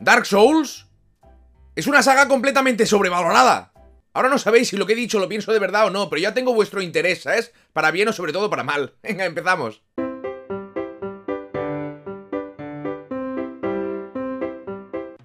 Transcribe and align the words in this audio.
Dark 0.00 0.24
Souls 0.24 0.86
es 1.76 1.86
una 1.86 2.02
saga 2.02 2.26
completamente 2.26 2.86
sobrevalorada. 2.86 3.72
Ahora 4.14 4.30
no 4.30 4.38
sabéis 4.38 4.68
si 4.68 4.78
lo 4.78 4.86
que 4.86 4.94
he 4.94 4.96
dicho 4.96 5.18
lo 5.18 5.28
pienso 5.28 5.52
de 5.52 5.58
verdad 5.58 5.86
o 5.86 5.90
no, 5.90 6.08
pero 6.08 6.22
ya 6.22 6.32
tengo 6.32 6.54
vuestro 6.54 6.80
interés, 6.80 7.22
¿sabes? 7.22 7.52
Para 7.74 7.90
bien 7.90 8.08
o 8.08 8.12
sobre 8.14 8.32
todo 8.32 8.48
para 8.48 8.64
mal. 8.64 8.94
Venga, 9.02 9.26
empezamos. 9.26 9.82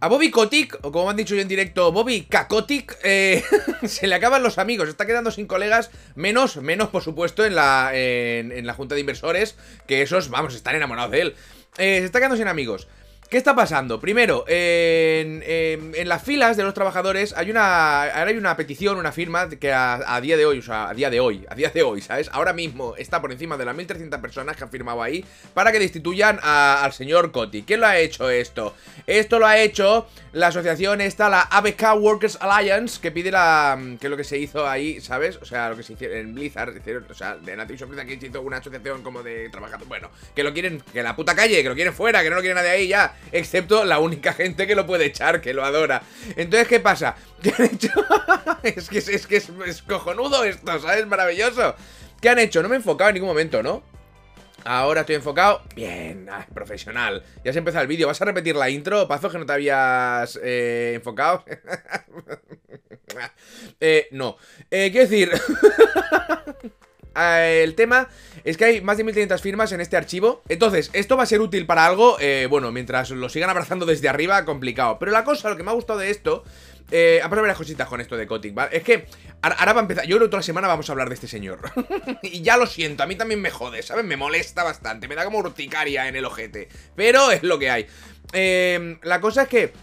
A 0.01 0.07
Bobby 0.09 0.29
Kotick, 0.29 0.77
o 0.81 0.91
como 0.91 1.09
han 1.09 1.15
dicho 1.15 1.35
yo 1.35 1.41
en 1.41 1.47
directo, 1.47 1.93
Bobby 1.93 2.23
Kakotic, 2.23 2.97
eh, 3.01 3.43
se 3.87 4.07
le 4.07 4.15
acaban 4.15 4.43
los 4.43 4.57
amigos, 4.57 4.89
está 4.89 5.05
quedando 5.05 5.31
sin 5.31 5.47
colegas, 5.47 5.89
menos, 6.15 6.57
menos 6.57 6.89
por 6.89 7.01
supuesto 7.01 7.45
en 7.45 7.55
la, 7.55 7.91
en, 7.93 8.67
la 8.67 8.73
junta 8.73 8.93
de 8.93 9.01
inversores, 9.01 9.55
que 9.87 10.01
esos, 10.01 10.29
vamos, 10.29 10.53
están 10.53 10.75
enamorados 10.75 11.11
de 11.11 11.21
él. 11.21 11.35
Eh, 11.77 11.99
se 11.99 12.05
está 12.05 12.19
quedando 12.19 12.35
sin 12.35 12.49
amigos. 12.49 12.87
¿Qué 13.29 13.37
está 13.37 13.55
pasando? 13.55 13.99
Primero, 13.99 14.45
en, 14.47 15.41
las 16.07 16.21
filas 16.21 16.57
de 16.57 16.63
los 16.63 16.75
trabajadores 16.75 17.33
hay 17.35 17.49
una, 17.49 18.03
ahora 18.03 18.29
hay 18.29 18.37
una 18.37 18.55
petición, 18.55 18.99
una 18.99 19.11
firma 19.11 19.49
que 19.49 19.73
a, 19.73 20.19
día 20.21 20.37
de 20.37 20.45
hoy, 20.45 20.59
o 20.59 20.61
sea, 20.61 20.89
a 20.89 20.93
día 20.93 21.09
de 21.09 21.19
hoy, 21.19 21.43
a 21.49 21.55
día 21.55 21.69
de 21.69 21.81
hoy, 21.81 22.01
¿sabes? 22.01 22.29
Ahora 22.31 22.53
mismo 22.53 22.95
está 22.97 23.21
por 23.21 23.31
encima 23.31 23.57
de 23.57 23.65
las 23.65 23.75
1300 23.75 24.19
personas 24.19 24.55
que 24.55 24.63
han 24.63 24.69
firmado 24.69 25.01
ahí 25.01 25.25
para 25.55 25.71
que 25.71 25.79
destituyan 25.79 26.39
al 26.43 26.93
señor 26.93 27.31
Coti. 27.31 27.63
¿Quién 27.63 27.79
lo 27.79 27.87
ha 27.87 27.97
hecho 27.97 28.29
esto? 28.29 28.75
Esto 29.07 29.39
lo 29.39 29.47
ha 29.47 29.57
hecho 29.57 30.07
la 30.33 30.47
asociación 30.47 31.01
esta, 31.01 31.27
la 31.27 31.41
ABK 31.41 31.95
Workers 31.97 32.37
Alliance, 32.41 32.99
que 33.01 33.09
pide 33.09 33.31
la... 33.31 33.79
que 33.99 34.05
es 34.05 34.11
lo 34.11 34.17
que 34.17 34.23
se 34.23 34.37
hizo 34.37 34.67
ahí, 34.67 35.01
¿sabes? 35.01 35.37
O 35.37 35.45
sea, 35.45 35.69
lo 35.69 35.77
que 35.77 35.83
se 35.83 35.93
hizo 35.93 36.05
en 36.05 36.35
Blizzard, 36.35 36.75
o 37.09 37.13
sea, 37.13 37.37
de 37.37 37.55
Nation 37.55 37.89
Blizzard 37.89 38.05
que 38.05 38.27
hizo 38.27 38.41
una 38.41 38.57
asociación 38.57 39.01
como 39.01 39.23
de 39.23 39.49
trabajadores, 39.49 39.87
bueno, 39.87 40.11
que 40.35 40.43
lo 40.43 40.53
quieren, 40.53 40.83
que 40.93 41.01
la 41.01 41.15
puta 41.15 41.35
calle, 41.35 41.63
que 41.63 41.69
lo 41.69 41.75
quieren 41.75 41.93
fuera, 41.93 42.21
que 42.21 42.29
no 42.29 42.35
lo 42.35 42.41
quiere 42.41 42.53
nadie 42.53 42.69
ahí 42.69 42.87
ya 42.87 43.14
excepto 43.31 43.85
la 43.85 43.99
única 43.99 44.33
gente 44.33 44.67
que 44.67 44.75
lo 44.75 44.85
puede 44.85 45.05
echar, 45.05 45.41
que 45.41 45.53
lo 45.53 45.63
adora. 45.63 46.01
Entonces, 46.35 46.67
¿qué 46.67 46.79
pasa? 46.79 47.15
¿Qué 47.41 47.53
han 47.57 47.65
hecho? 47.65 47.89
es 48.63 48.89
que, 48.89 49.37
es, 49.37 49.81
cojonudo 49.81 50.43
esto, 50.43 50.79
¿sabes? 50.79 51.05
Maravilloso. 51.07 51.75
¿Qué 52.21 52.29
han 52.29 52.39
hecho? 52.39 52.61
No 52.61 52.69
me 52.69 52.75
he 52.75 52.77
enfocado 52.77 53.09
en 53.09 53.15
ningún 53.15 53.29
momento, 53.29 53.61
¿no? 53.61 53.83
Ahora 54.63 55.01
estoy 55.01 55.15
enfocado. 55.15 55.61
Bien, 55.75 56.27
ah, 56.27 56.45
profesional. 56.51 57.23
Ya 57.43 57.53
se 57.53 57.59
empezado 57.59 57.83
el 57.83 57.87
vídeo. 57.87 58.07
¿Vas 58.07 58.21
a 58.21 58.25
repetir 58.25 58.55
la 58.55 58.69
intro? 58.69 59.07
Pazo 59.07 59.29
que 59.29 59.37
no 59.37 59.45
te 59.45 59.53
habías 59.53 60.39
eh, 60.41 60.93
enfocado. 60.95 61.45
eh, 63.79 64.07
no. 64.11 64.37
Eh, 64.71 64.89
quiero 64.91 65.07
decir. 65.07 65.31
Eh, 67.15 67.61
el 67.63 67.75
tema 67.75 68.09
es 68.43 68.57
que 68.57 68.65
hay 68.65 68.81
más 68.81 68.97
de 68.97 69.03
1500 69.03 69.41
firmas 69.41 69.71
en 69.71 69.81
este 69.81 69.97
archivo. 69.97 70.43
Entonces, 70.49 70.89
esto 70.93 71.17
va 71.17 71.23
a 71.23 71.25
ser 71.25 71.41
útil 71.41 71.65
para 71.65 71.85
algo 71.85 72.17
eh, 72.19 72.47
Bueno, 72.49 72.71
mientras 72.71 73.09
lo 73.11 73.29
sigan 73.29 73.49
abrazando 73.49 73.85
desde 73.85 74.09
arriba, 74.09 74.45
complicado. 74.45 74.99
Pero 74.99 75.11
la 75.11 75.23
cosa, 75.23 75.49
lo 75.49 75.57
que 75.57 75.63
me 75.63 75.71
ha 75.71 75.73
gustado 75.73 75.99
de 75.99 76.09
esto 76.09 76.43
eh, 76.91 77.19
a 77.23 77.27
varias 77.27 77.57
cositas 77.57 77.87
con 77.87 77.99
esto 77.99 78.15
de 78.15 78.27
Kotick, 78.27 78.53
¿vale? 78.53 78.77
Es 78.77 78.83
que 78.83 79.07
ahora 79.41 79.73
va 79.73 79.79
a 79.79 79.83
empezar, 79.83 80.05
yo 80.05 80.17
creo 80.17 80.29
la 80.29 80.41
semana 80.43 80.67
vamos 80.67 80.87
a 80.87 80.91
hablar 80.91 81.09
de 81.09 81.15
este 81.15 81.27
señor. 81.27 81.59
Y 82.21 82.41
ya 82.41 82.57
lo 82.57 82.67
siento, 82.67 83.03
a 83.03 83.07
mí 83.07 83.15
también 83.15 83.41
me 83.41 83.49
jode, 83.49 83.81
¿sabes? 83.81 84.05
Me 84.05 84.17
molesta 84.17 84.63
bastante, 84.63 85.07
me 85.07 85.15
da 85.15 85.25
como 85.25 85.39
urticaria 85.39 86.07
en 86.07 86.15
el 86.15 86.25
ojete. 86.25 86.69
Pero 86.95 87.31
es 87.31 87.43
lo 87.43 87.57
que 87.57 87.69
hay. 87.69 87.87
Eh, 88.33 88.97
La 89.03 89.19
cosa 89.21 89.43
es 89.43 89.47
que 89.47 89.73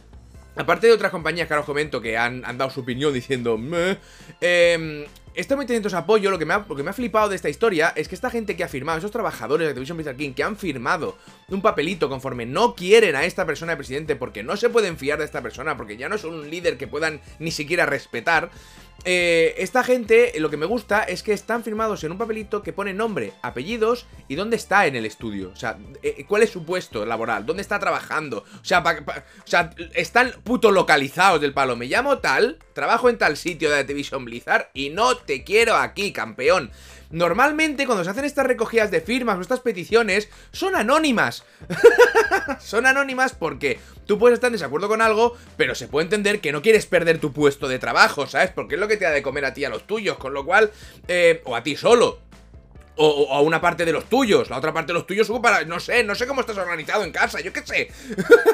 Aparte 0.54 0.86
de 0.86 0.92
otras 0.92 1.10
compañías 1.10 1.48
que 1.48 1.54
ahora 1.54 1.62
os 1.62 1.66
comento 1.66 2.02
que 2.02 2.18
han, 2.18 2.42
dado 2.42 2.68
su 2.68 2.80
opinión 2.80 3.12
diciendo 3.14 3.58
eh, 4.42 5.06
este 5.34 5.56
movimiento 5.56 5.96
apoyo, 5.96 6.30
lo 6.30 6.38
que, 6.38 6.44
me 6.44 6.54
ha, 6.54 6.64
lo 6.68 6.74
me 6.74 6.90
ha 6.90 6.92
flipado 6.92 7.28
de 7.28 7.36
esta 7.36 7.48
historia 7.48 7.92
es 7.96 8.08
que 8.08 8.14
esta 8.14 8.30
gente 8.30 8.56
que 8.56 8.64
ha 8.64 8.68
firmado, 8.68 8.98
esos 8.98 9.10
trabajadores 9.10 9.66
de 9.66 9.70
Activision 9.70 9.96
Blizzard 9.96 10.16
King 10.16 10.32
que 10.32 10.42
han 10.42 10.56
firmado 10.56 11.16
un 11.48 11.62
papelito 11.62 12.08
conforme 12.08 12.46
no 12.46 12.74
quieren 12.74 13.16
a 13.16 13.24
esta 13.24 13.46
persona 13.46 13.72
de 13.72 13.76
presidente 13.76 14.16
porque 14.16 14.42
no 14.42 14.56
se 14.56 14.70
pueden 14.70 14.98
fiar 14.98 15.18
de 15.18 15.24
esta 15.24 15.42
persona, 15.42 15.76
porque 15.76 15.96
ya 15.96 16.08
no 16.08 16.18
son 16.18 16.34
un 16.34 16.50
líder 16.50 16.76
que 16.76 16.86
puedan 16.86 17.20
ni 17.38 17.50
siquiera 17.50 17.86
respetar, 17.86 18.50
eh, 19.04 19.54
esta 19.58 19.82
gente, 19.82 20.32
lo 20.38 20.48
que 20.48 20.56
me 20.56 20.66
gusta 20.66 21.02
es 21.02 21.24
que 21.24 21.32
están 21.32 21.64
firmados 21.64 22.04
en 22.04 22.12
un 22.12 22.18
papelito 22.18 22.62
que 22.62 22.72
pone 22.72 22.94
nombre, 22.94 23.32
apellidos 23.42 24.06
y 24.28 24.36
dónde 24.36 24.56
está 24.56 24.86
en 24.86 24.94
el 24.94 25.06
estudio. 25.06 25.50
O 25.52 25.56
sea, 25.56 25.76
eh, 26.02 26.24
cuál 26.28 26.42
es 26.42 26.50
su 26.50 26.64
puesto 26.64 27.04
laboral, 27.04 27.44
dónde 27.44 27.62
está 27.62 27.78
trabajando. 27.80 28.44
O 28.60 28.64
sea, 28.64 28.80
o 28.80 29.46
sea, 29.46 29.70
están 29.94 30.32
puto 30.44 30.70
localizados 30.70 31.40
del 31.40 31.52
palo. 31.52 31.74
Me 31.74 31.86
llamo 31.86 32.18
tal, 32.18 32.58
trabajo 32.74 33.08
en 33.08 33.18
tal 33.18 33.36
sitio 33.36 33.70
de 33.70 33.80
Activision 33.80 34.24
Blizzard 34.24 34.68
y 34.72 34.90
no 34.90 35.16
te 35.22 35.44
quiero 35.44 35.76
aquí, 35.76 36.12
campeón. 36.12 36.70
Normalmente 37.12 37.84
cuando 37.84 38.04
se 38.04 38.10
hacen 38.10 38.24
estas 38.24 38.46
recogidas 38.46 38.90
de 38.90 39.02
firmas 39.02 39.36
o 39.36 39.42
estas 39.42 39.60
peticiones 39.60 40.30
son 40.50 40.74
anónimas. 40.74 41.44
son 42.58 42.86
anónimas 42.86 43.34
porque 43.34 43.78
tú 44.06 44.18
puedes 44.18 44.36
estar 44.36 44.48
en 44.48 44.54
desacuerdo 44.54 44.88
con 44.88 45.02
algo, 45.02 45.36
pero 45.58 45.74
se 45.74 45.88
puede 45.88 46.04
entender 46.04 46.40
que 46.40 46.52
no 46.52 46.62
quieres 46.62 46.86
perder 46.86 47.18
tu 47.18 47.32
puesto 47.32 47.68
de 47.68 47.78
trabajo, 47.78 48.26
¿sabes? 48.26 48.50
Porque 48.50 48.76
es 48.76 48.80
lo 48.80 48.88
que 48.88 48.96
te 48.96 49.04
da 49.04 49.10
de 49.10 49.22
comer 49.22 49.44
a 49.44 49.52
ti 49.52 49.60
y 49.60 49.64
a 49.66 49.68
los 49.68 49.86
tuyos, 49.86 50.16
con 50.16 50.32
lo 50.32 50.46
cual, 50.46 50.72
eh, 51.06 51.42
o 51.44 51.54
a 51.54 51.62
ti 51.62 51.76
solo. 51.76 52.18
O, 52.96 53.32
a 53.32 53.40
una 53.40 53.60
parte 53.60 53.86
de 53.86 53.92
los 53.92 54.04
tuyos, 54.04 54.50
la 54.50 54.58
otra 54.58 54.72
parte 54.72 54.88
de 54.88 54.94
los 54.94 55.06
tuyos 55.06 55.30
para, 55.42 55.64
no 55.64 55.80
sé, 55.80 56.04
no 56.04 56.14
sé 56.14 56.26
cómo 56.26 56.42
estás 56.42 56.58
organizado 56.58 57.04
en 57.04 57.10
casa, 57.10 57.40
yo 57.40 57.52
qué 57.52 57.66
sé. 57.66 57.90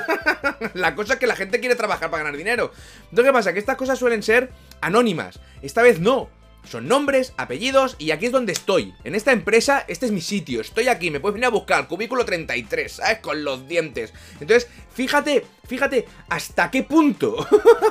la 0.75 0.95
cosa 0.95 1.15
es 1.15 1.19
que 1.21 1.27
la 1.27 1.35
gente 1.35 1.61
quiere 1.61 1.75
trabajar 1.75 2.11
para 2.11 2.23
ganar 2.23 2.37
dinero. 2.37 2.73
Entonces, 3.11 3.25
¿qué 3.25 3.33
pasa? 3.33 3.53
Que 3.53 3.59
estas 3.59 3.77
cosas 3.77 3.99
suelen 3.99 4.23
ser 4.23 4.50
anónimas. 4.81 5.41
Esta 5.61 5.83
vez 5.83 6.00
no. 6.00 6.31
Son 6.69 6.87
nombres, 6.87 7.33
apellidos 7.39 7.97
y 7.99 8.11
aquí 8.11 8.27
es 8.27 8.33
donde 8.33 8.53
estoy. 8.53 8.95
En 9.03 9.15
esta 9.15 9.33
empresa, 9.33 9.84
este 9.89 10.05
es 10.05 10.12
mi 10.12 10.21
sitio. 10.21 10.61
Estoy 10.61 10.89
aquí, 10.89 11.11
me 11.11 11.19
puedes 11.19 11.34
venir 11.34 11.47
a 11.47 11.51
buscar. 11.51 11.89
Cubículo 11.89 12.27
33, 12.27 12.93
¿sabes? 12.93 13.19
Con 13.21 13.43
los 13.43 13.67
dientes. 13.67 14.12
Entonces, 14.39 14.69
fíjate, 14.93 15.47
fíjate 15.67 16.06
hasta 16.29 16.71
qué 16.71 16.83
punto. 16.83 17.47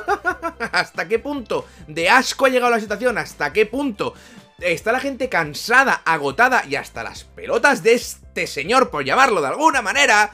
hasta 0.72 1.08
qué 1.08 1.18
punto 1.18 1.66
de 1.88 2.08
asco 2.10 2.46
ha 2.46 2.50
llegado 2.50 2.72
la 2.72 2.80
situación. 2.80 3.18
Hasta 3.18 3.52
qué 3.52 3.66
punto 3.66 4.14
está 4.60 4.92
la 4.92 5.00
gente 5.00 5.28
cansada, 5.28 6.04
agotada 6.06 6.64
y 6.68 6.76
hasta 6.76 7.04
las 7.04 7.24
pelotas 7.24 7.82
de 7.82 7.94
este 7.94 8.46
señor, 8.46 8.92
por 8.92 9.04
llamarlo 9.04 9.42
de 9.42 9.48
alguna 9.48 9.82
manera 9.82 10.32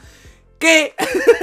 que 0.63 0.95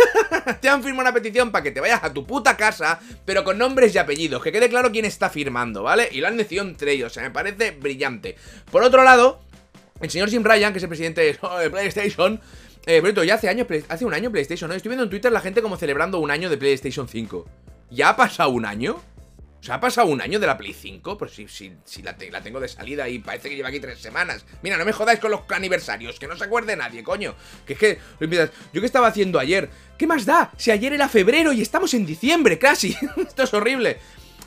te 0.62 0.68
han 0.70 0.82
firmado 0.82 1.02
una 1.02 1.12
petición 1.12 1.52
para 1.52 1.62
que 1.62 1.72
te 1.72 1.80
vayas 1.80 2.02
a 2.02 2.10
tu 2.10 2.26
puta 2.26 2.56
casa, 2.56 2.98
pero 3.26 3.44
con 3.44 3.58
nombres 3.58 3.94
y 3.94 3.98
apellidos, 3.98 4.42
que 4.42 4.50
quede 4.50 4.70
claro 4.70 4.90
quién 4.90 5.04
está 5.04 5.28
firmando, 5.28 5.82
¿vale? 5.82 6.08
Y 6.10 6.22
lo 6.22 6.28
han 6.28 6.38
decidido 6.38 6.64
entre 6.64 6.92
ellos, 6.92 7.12
o 7.12 7.14
sea, 7.14 7.22
me 7.22 7.30
parece 7.30 7.72
brillante. 7.72 8.36
Por 8.70 8.82
otro 8.82 9.04
lado, 9.04 9.42
el 10.00 10.08
señor 10.08 10.30
Jim 10.30 10.42
Ryan, 10.42 10.72
que 10.72 10.78
es 10.78 10.82
el 10.84 10.88
presidente 10.88 11.20
de 11.20 11.34
PlayStation, 11.70 12.40
eh, 12.86 13.00
pero 13.02 13.22
ya 13.22 13.34
hace 13.34 13.50
años, 13.50 13.66
hace 13.90 14.06
un 14.06 14.14
año 14.14 14.30
PlayStation, 14.30 14.70
¿no? 14.70 14.74
Estoy 14.74 14.88
viendo 14.88 15.04
en 15.04 15.10
Twitter 15.10 15.30
la 15.30 15.42
gente 15.42 15.60
como 15.60 15.76
celebrando 15.76 16.18
un 16.18 16.30
año 16.30 16.48
de 16.48 16.56
PlayStation 16.56 17.06
5. 17.06 17.46
¿Ya 17.90 18.08
ha 18.08 18.16
pasado 18.16 18.48
un 18.48 18.64
año? 18.64 19.02
O 19.60 19.62
sea, 19.62 19.74
ha 19.74 19.80
pasado 19.80 20.08
un 20.08 20.22
año 20.22 20.40
de 20.40 20.46
la 20.46 20.56
Play 20.56 20.72
5, 20.72 21.18
pues 21.18 21.32
si, 21.32 21.46
si, 21.48 22.02
la, 22.02 22.16
tengo 22.42 22.60
de 22.60 22.68
salida 22.68 23.06
y 23.08 23.18
parece 23.18 23.50
que 23.50 23.56
lleva 23.56 23.68
aquí 23.68 23.78
tres 23.78 23.98
semanas. 23.98 24.44
Mira, 24.62 24.78
no 24.78 24.86
me 24.86 24.92
jodáis 24.92 25.20
con 25.20 25.30
los 25.30 25.42
aniversarios, 25.50 26.18
que 26.18 26.26
no 26.26 26.36
se 26.36 26.44
acuerde 26.44 26.76
nadie, 26.76 27.02
coño. 27.02 27.34
Que 27.66 27.74
es 27.74 27.78
que, 27.78 27.98
yo 28.72 28.80
qué 28.80 28.86
estaba 28.86 29.08
haciendo 29.08 29.38
ayer. 29.38 29.68
¿Qué 29.98 30.06
más 30.06 30.24
da? 30.24 30.50
Si 30.56 30.70
ayer 30.70 30.94
era 30.94 31.10
febrero 31.10 31.52
y 31.52 31.60
estamos 31.60 31.92
en 31.92 32.06
diciembre, 32.06 32.58
casi. 32.58 32.96
Esto 33.18 33.42
es 33.42 33.52
horrible. 33.52 33.98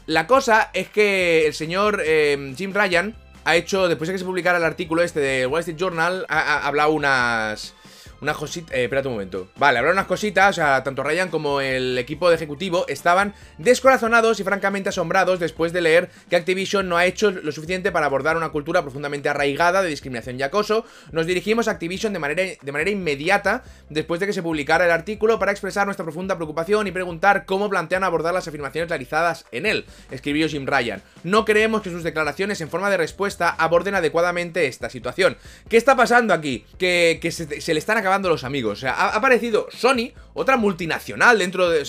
La 0.07 0.25
cosa 0.25 0.71
es 0.73 0.89
que 0.89 1.45
el 1.45 1.53
señor 1.53 2.01
eh, 2.03 2.53
Jim 2.57 2.73
Ryan 2.73 3.15
ha 3.45 3.55
hecho, 3.55 3.87
después 3.87 4.07
de 4.07 4.15
que 4.15 4.19
se 4.19 4.25
publicara 4.25 4.57
el 4.57 4.63
artículo 4.63 5.03
este 5.03 5.19
de 5.19 5.45
Wall 5.45 5.59
Street 5.59 5.77
Journal, 5.77 6.25
ha 6.27 6.65
hablado 6.65 6.91
unas 6.91 7.75
una 8.23 8.33
cosita... 8.33 8.73
Eh, 8.73 8.85
espérate 8.85 9.07
un 9.07 9.15
momento. 9.15 9.49
Vale, 9.57 9.79
habrá 9.79 9.91
unas 9.91 10.07
cositas, 10.07 10.49
o 10.51 10.53
sea, 10.53 10.81
tanto 10.83 11.03
Ryan 11.03 11.29
como 11.29 11.61
el 11.61 11.97
equipo 11.97 12.29
de 12.29 12.35
ejecutivo 12.35 12.85
estaban 12.87 13.33
descorazonados 13.57 14.39
y 14.39 14.43
francamente 14.43 14.89
asombrados 14.89 15.39
después 15.39 15.73
de 15.73 15.81
leer 15.81 16.09
que 16.29 16.35
Activision 16.35 16.87
no 16.87 16.97
ha 16.97 17.05
hecho 17.05 17.31
lo 17.31 17.51
suficiente 17.51 17.91
para 17.91 18.05
abordar 18.05 18.37
una 18.37 18.49
cultura 18.49 18.81
profundamente 18.81 19.29
arraigada 19.29 19.81
de 19.81 19.89
discriminación 19.89 20.39
y 20.39 20.43
acoso. 20.43 20.85
Nos 21.11 21.25
dirigimos 21.25 21.67
a 21.67 21.71
Activision 21.71 22.13
de 22.13 22.19
manera, 22.19 22.43
de 22.61 22.71
manera 22.71 22.89
inmediata 22.89 23.63
después 23.89 24.19
de 24.19 24.27
que 24.27 24.33
se 24.33 24.41
publicara 24.41 24.85
el 24.85 24.91
artículo 24.91 25.37
para 25.37 25.51
expresar 25.51 25.85
nuestra 25.85 26.05
profunda 26.05 26.35
preocupación 26.35 26.87
y 26.87 26.91
preguntar 26.91 27.45
cómo 27.45 27.69
plantean 27.69 28.03
abordar 28.03 28.33
las 28.33 28.47
afirmaciones 28.47 28.89
realizadas 28.89 29.45
en 29.51 29.65
él, 29.65 29.85
escribió 30.11 30.47
Jim 30.47 30.65
Ryan. 30.65 31.01
No 31.23 31.43
creemos 31.43 31.81
que 31.81 31.89
sus 31.89 32.03
declaraciones 32.03 32.61
en 32.61 32.69
forma 32.69 32.89
de 32.89 32.97
respuesta 32.97 33.49
aborden 33.49 33.95
adecuadamente 33.95 34.67
esta 34.67 34.89
situación. 34.89 35.37
¿Qué 35.67 35.75
está 35.75 35.95
pasando 35.97 36.33
aquí? 36.33 36.65
Que, 36.77 37.19
se, 37.31 37.59
se 37.59 37.73
le 37.73 37.79
están 37.79 37.97
acabando 37.97 38.12
los 38.21 38.43
amigos. 38.43 38.79
O 38.79 38.81
sea, 38.81 38.93
ha, 38.93 39.15
aparecido 39.15 39.67
Sony, 39.71 40.11
otra 40.33 40.57
multinacional 40.57 41.39
dentro 41.39 41.69
de. 41.69 41.83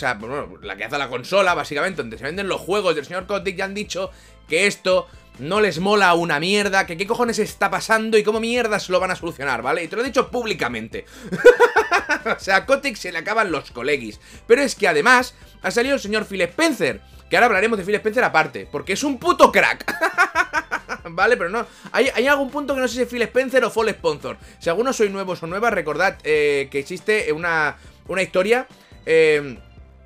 La 0.63 0.77
que 0.77 0.85
hace 0.85 0.99
la 0.99 1.09
consola, 1.09 1.55
básicamente, 1.55 2.03
donde 2.03 2.19
se 2.19 2.25
venden 2.25 2.49
los 2.49 2.61
juegos 2.61 2.95
del 2.95 3.05
señor 3.05 3.27
Kotick, 3.27 3.57
ya 3.57 3.65
han 3.65 3.75
dicho 3.75 4.11
que 4.49 4.67
esto 4.67 5.07
no 5.39 5.61
les 5.61 5.81
mola 5.81 6.15
una 6.15 6.39
mierda, 6.39 6.87
que 6.87 6.97
qué 6.97 7.07
cojones 7.07 7.39
está 7.39 7.71
pasando 7.71 8.17
y 8.17 8.23
cómo 8.23 8.41
mierdas 8.41 8.89
lo 8.89 9.01
van 9.01 9.11
a 9.11 9.17
solucionar, 9.17 9.63
¿vale? 9.63 9.83
Y 9.83 9.89
te 9.89 9.97
lo 9.97 10.03
he 10.03 10.07
dicho 10.07 10.31
públicamente. 10.31 11.05
o 12.37 12.39
sea, 12.39 12.57
a 12.57 12.67
Kotick 12.67 12.97
se 12.97 13.13
le 13.13 13.19
acaban 13.19 13.51
los 13.51 13.71
colegis. 13.71 14.21
Pero 14.47 14.63
es 14.63 14.75
que 14.75 14.89
además 14.89 15.35
ha 15.63 15.71
salido 15.71 15.95
el 15.97 16.01
señor 16.01 16.25
Phil 16.27 16.43
Spencer, 16.43 17.01
que 17.29 17.37
ahora 17.37 17.47
hablaremos 17.47 17.79
de 17.79 17.85
Phil 17.85 17.97
Spencer 17.97 18.23
aparte, 18.23 18.69
porque 18.71 18.93
es 18.93 19.03
un 19.03 19.19
puto 19.19 19.51
crack. 19.51 19.85
¿vale? 21.11 21.37
Pero 21.37 21.51
no, 21.51 21.67
hay, 21.93 22.27
algún 22.27 22.51
punto 22.51 22.75
que 22.75 22.81
no 22.81 22.89
sé 22.89 22.95
si 22.95 23.03
es 23.03 23.09
Phil 23.09 23.23
Spencer 23.23 23.65
o 23.65 23.71
Fall 23.71 23.91
Sponsor. 23.91 24.37
Si 24.59 24.69
algunos 24.69 24.97
sois 24.97 25.11
nuevos 25.11 25.43
o 25.43 25.47
nuevas, 25.47 25.73
recordad 25.73 26.19
eh, 26.25 26.69
que 26.71 26.79
existe 26.79 27.33
una, 27.33 27.77
una 28.09 28.23
historia... 28.23 28.67
Eh, 29.07 29.59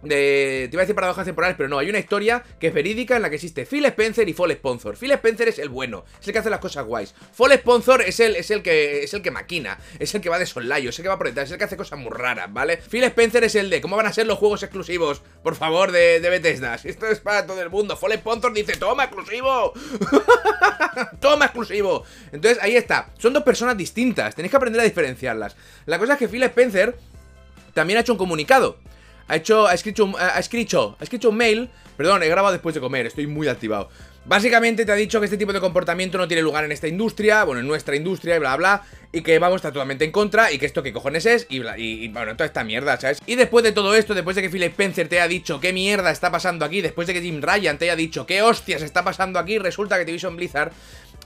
de, 0.02 0.68
te 0.70 0.76
iba 0.76 0.82
a 0.82 0.84
decir 0.84 0.94
paradojas 0.94 1.24
temporales, 1.24 1.56
pero 1.56 1.68
no, 1.68 1.78
hay 1.78 1.88
una 1.90 1.98
historia 1.98 2.44
que 2.58 2.68
es 2.68 2.74
verídica 2.74 3.16
en 3.16 3.22
la 3.22 3.30
que 3.30 3.36
existe 3.36 3.66
Phil 3.66 3.84
Spencer 3.86 4.28
y 4.28 4.32
Fall 4.32 4.52
Sponsor. 4.52 4.96
Phil 4.96 5.10
Spencer 5.12 5.48
es 5.48 5.58
el 5.58 5.68
bueno, 5.68 6.04
es 6.20 6.26
el 6.26 6.32
que 6.32 6.38
hace 6.38 6.50
las 6.50 6.60
cosas 6.60 6.84
guays. 6.86 7.14
Fall 7.32 7.52
Sponsor 7.54 8.02
es 8.02 8.20
el, 8.20 8.36
es 8.36 8.50
el 8.50 8.62
que 8.62 9.02
es 9.02 9.14
el 9.14 9.22
que 9.22 9.30
maquina, 9.30 9.78
es 9.98 10.14
el 10.14 10.20
que 10.20 10.28
va 10.28 10.38
de 10.38 10.46
sollayo, 10.46 10.90
es 10.90 10.98
el 10.98 11.02
que 11.02 11.08
va 11.08 11.18
por 11.18 11.26
detrás, 11.26 11.46
es 11.46 11.52
el 11.52 11.58
que 11.58 11.64
hace 11.64 11.76
cosas 11.76 11.98
muy 11.98 12.10
raras, 12.10 12.52
¿vale? 12.52 12.76
Phil 12.76 13.04
Spencer 13.04 13.44
es 13.44 13.54
el 13.54 13.70
de 13.70 13.80
cómo 13.80 13.96
van 13.96 14.06
a 14.06 14.12
ser 14.12 14.26
los 14.26 14.38
juegos 14.38 14.62
exclusivos, 14.62 15.22
por 15.42 15.54
favor, 15.56 15.92
de, 15.92 16.20
Bethesda. 16.28 16.74
Esto 16.84 17.06
es 17.06 17.20
para 17.20 17.46
todo 17.46 17.60
el 17.60 17.70
mundo. 17.70 17.96
Fall 17.96 18.12
Sponsor 18.14 18.52
dice, 18.52 18.76
toma 18.76 19.04
exclusivo. 19.04 19.72
toma 21.20 21.46
exclusivo. 21.46 22.04
Entonces, 22.32 22.62
ahí 22.62 22.76
está. 22.76 23.10
Son 23.18 23.32
dos 23.32 23.42
personas 23.42 23.76
distintas, 23.76 24.34
tenéis 24.34 24.50
que 24.50 24.56
aprender 24.56 24.80
a 24.80 24.84
diferenciarlas. 24.84 25.56
La 25.86 25.98
cosa 25.98 26.12
es 26.14 26.18
que 26.18 26.28
Phil 26.28 26.42
Spencer 26.44 26.96
también 27.74 27.96
ha 27.96 28.00
hecho 28.00 28.12
un 28.12 28.18
comunicado 28.18 28.78
ha 29.28 29.36
hecho, 29.36 29.66
ha 29.66 29.74
escrito, 29.74 30.12
ha 30.18 30.38
escrito, 30.38 30.96
ha 30.98 31.04
escrito 31.04 31.28
un 31.28 31.36
mail, 31.36 31.70
perdón, 31.96 32.22
he 32.22 32.28
grabado 32.28 32.52
después 32.52 32.74
de 32.74 32.80
comer, 32.80 33.06
estoy 33.06 33.26
muy 33.26 33.46
activado. 33.46 33.90
Básicamente 34.24 34.84
te 34.84 34.92
ha 34.92 34.94
dicho 34.94 35.20
que 35.20 35.24
este 35.24 35.38
tipo 35.38 35.54
de 35.54 35.60
comportamiento 35.60 36.18
no 36.18 36.28
tiene 36.28 36.42
lugar 36.42 36.64
en 36.64 36.72
esta 36.72 36.86
industria, 36.86 37.44
bueno, 37.44 37.60
en 37.60 37.66
nuestra 37.66 37.96
industria 37.96 38.36
y 38.36 38.38
bla 38.38 38.56
bla, 38.56 38.82
y 39.10 39.22
que 39.22 39.38
vamos 39.38 39.62
totalmente 39.62 40.04
en 40.04 40.12
contra, 40.12 40.52
y 40.52 40.58
que 40.58 40.66
esto 40.66 40.82
qué 40.82 40.92
cojones 40.92 41.24
es, 41.24 41.46
y, 41.48 41.60
bla, 41.60 41.78
y, 41.78 42.08
bueno, 42.08 42.34
toda 42.34 42.44
esta 42.44 42.62
mierda, 42.62 43.00
¿sabes? 43.00 43.22
Y 43.24 43.36
después 43.36 43.64
de 43.64 43.72
todo 43.72 43.94
esto, 43.94 44.14
después 44.14 44.36
de 44.36 44.42
que 44.42 44.50
Phil 44.50 44.64
Spencer 44.64 45.08
te 45.08 45.18
haya 45.18 45.28
dicho 45.28 45.60
qué 45.60 45.72
mierda 45.72 46.10
está 46.10 46.30
pasando 46.30 46.64
aquí, 46.64 46.82
después 46.82 47.06
de 47.06 47.14
que 47.14 47.22
Jim 47.22 47.40
Ryan 47.40 47.78
te 47.78 47.86
haya 47.86 47.96
dicho 47.96 48.26
qué 48.26 48.42
hostias 48.42 48.82
está 48.82 49.02
pasando 49.02 49.38
aquí, 49.38 49.58
resulta 49.58 49.98
que 49.98 50.04
Division 50.04 50.36
Blizzard 50.36 50.72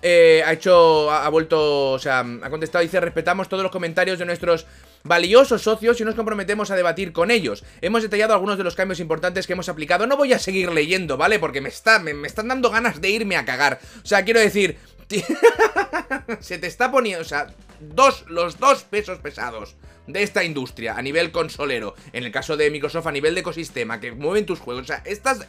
eh, 0.00 0.42
ha 0.46 0.52
hecho, 0.52 1.10
ha, 1.10 1.26
ha 1.26 1.28
vuelto, 1.28 1.92
o 1.92 1.98
sea, 1.98 2.20
ha 2.20 2.50
contestado, 2.50 2.82
dice, 2.82 3.00
respetamos 3.00 3.48
todos 3.48 3.64
los 3.64 3.72
comentarios 3.72 4.18
de 4.20 4.26
nuestros 4.26 4.66
valiosos 5.04 5.62
socios 5.62 6.00
y 6.00 6.04
nos 6.04 6.14
comprometemos 6.14 6.70
a 6.70 6.76
debatir 6.76 7.12
con 7.12 7.30
ellos. 7.30 7.64
Hemos 7.80 8.02
detallado 8.02 8.34
algunos 8.34 8.58
de 8.58 8.64
los 8.64 8.74
cambios 8.74 9.00
importantes 9.00 9.46
que 9.46 9.52
hemos 9.52 9.68
aplicado. 9.68 10.06
No 10.06 10.16
voy 10.16 10.32
a 10.32 10.38
seguir 10.38 10.70
leyendo, 10.72 11.16
¿vale? 11.16 11.38
Porque 11.38 11.60
me, 11.60 11.68
está, 11.68 11.98
me, 11.98 12.14
me 12.14 12.28
están 12.28 12.48
dando 12.48 12.70
ganas 12.70 13.00
de 13.00 13.10
irme 13.10 13.36
a 13.36 13.44
cagar. 13.44 13.80
O 14.02 14.06
sea, 14.06 14.24
quiero 14.24 14.40
decir... 14.40 14.78
se 16.40 16.58
te 16.58 16.66
está 16.66 16.90
poniendo... 16.90 17.20
O 17.20 17.24
sea, 17.24 17.48
dos, 17.80 18.24
los 18.28 18.58
dos 18.58 18.84
pesos 18.84 19.18
pesados 19.18 19.76
de 20.06 20.22
esta 20.22 20.44
industria 20.44 20.96
a 20.96 21.02
nivel 21.02 21.30
consolero, 21.30 21.94
en 22.12 22.24
el 22.24 22.32
caso 22.32 22.56
de 22.56 22.70
Microsoft 22.70 23.06
a 23.06 23.12
nivel 23.12 23.34
de 23.34 23.40
ecosistema, 23.40 24.00
que 24.00 24.12
mueven 24.12 24.46
tus 24.46 24.58
juegos, 24.58 24.84
o 24.84 24.86
sea, 24.86 25.02
estas, 25.04 25.46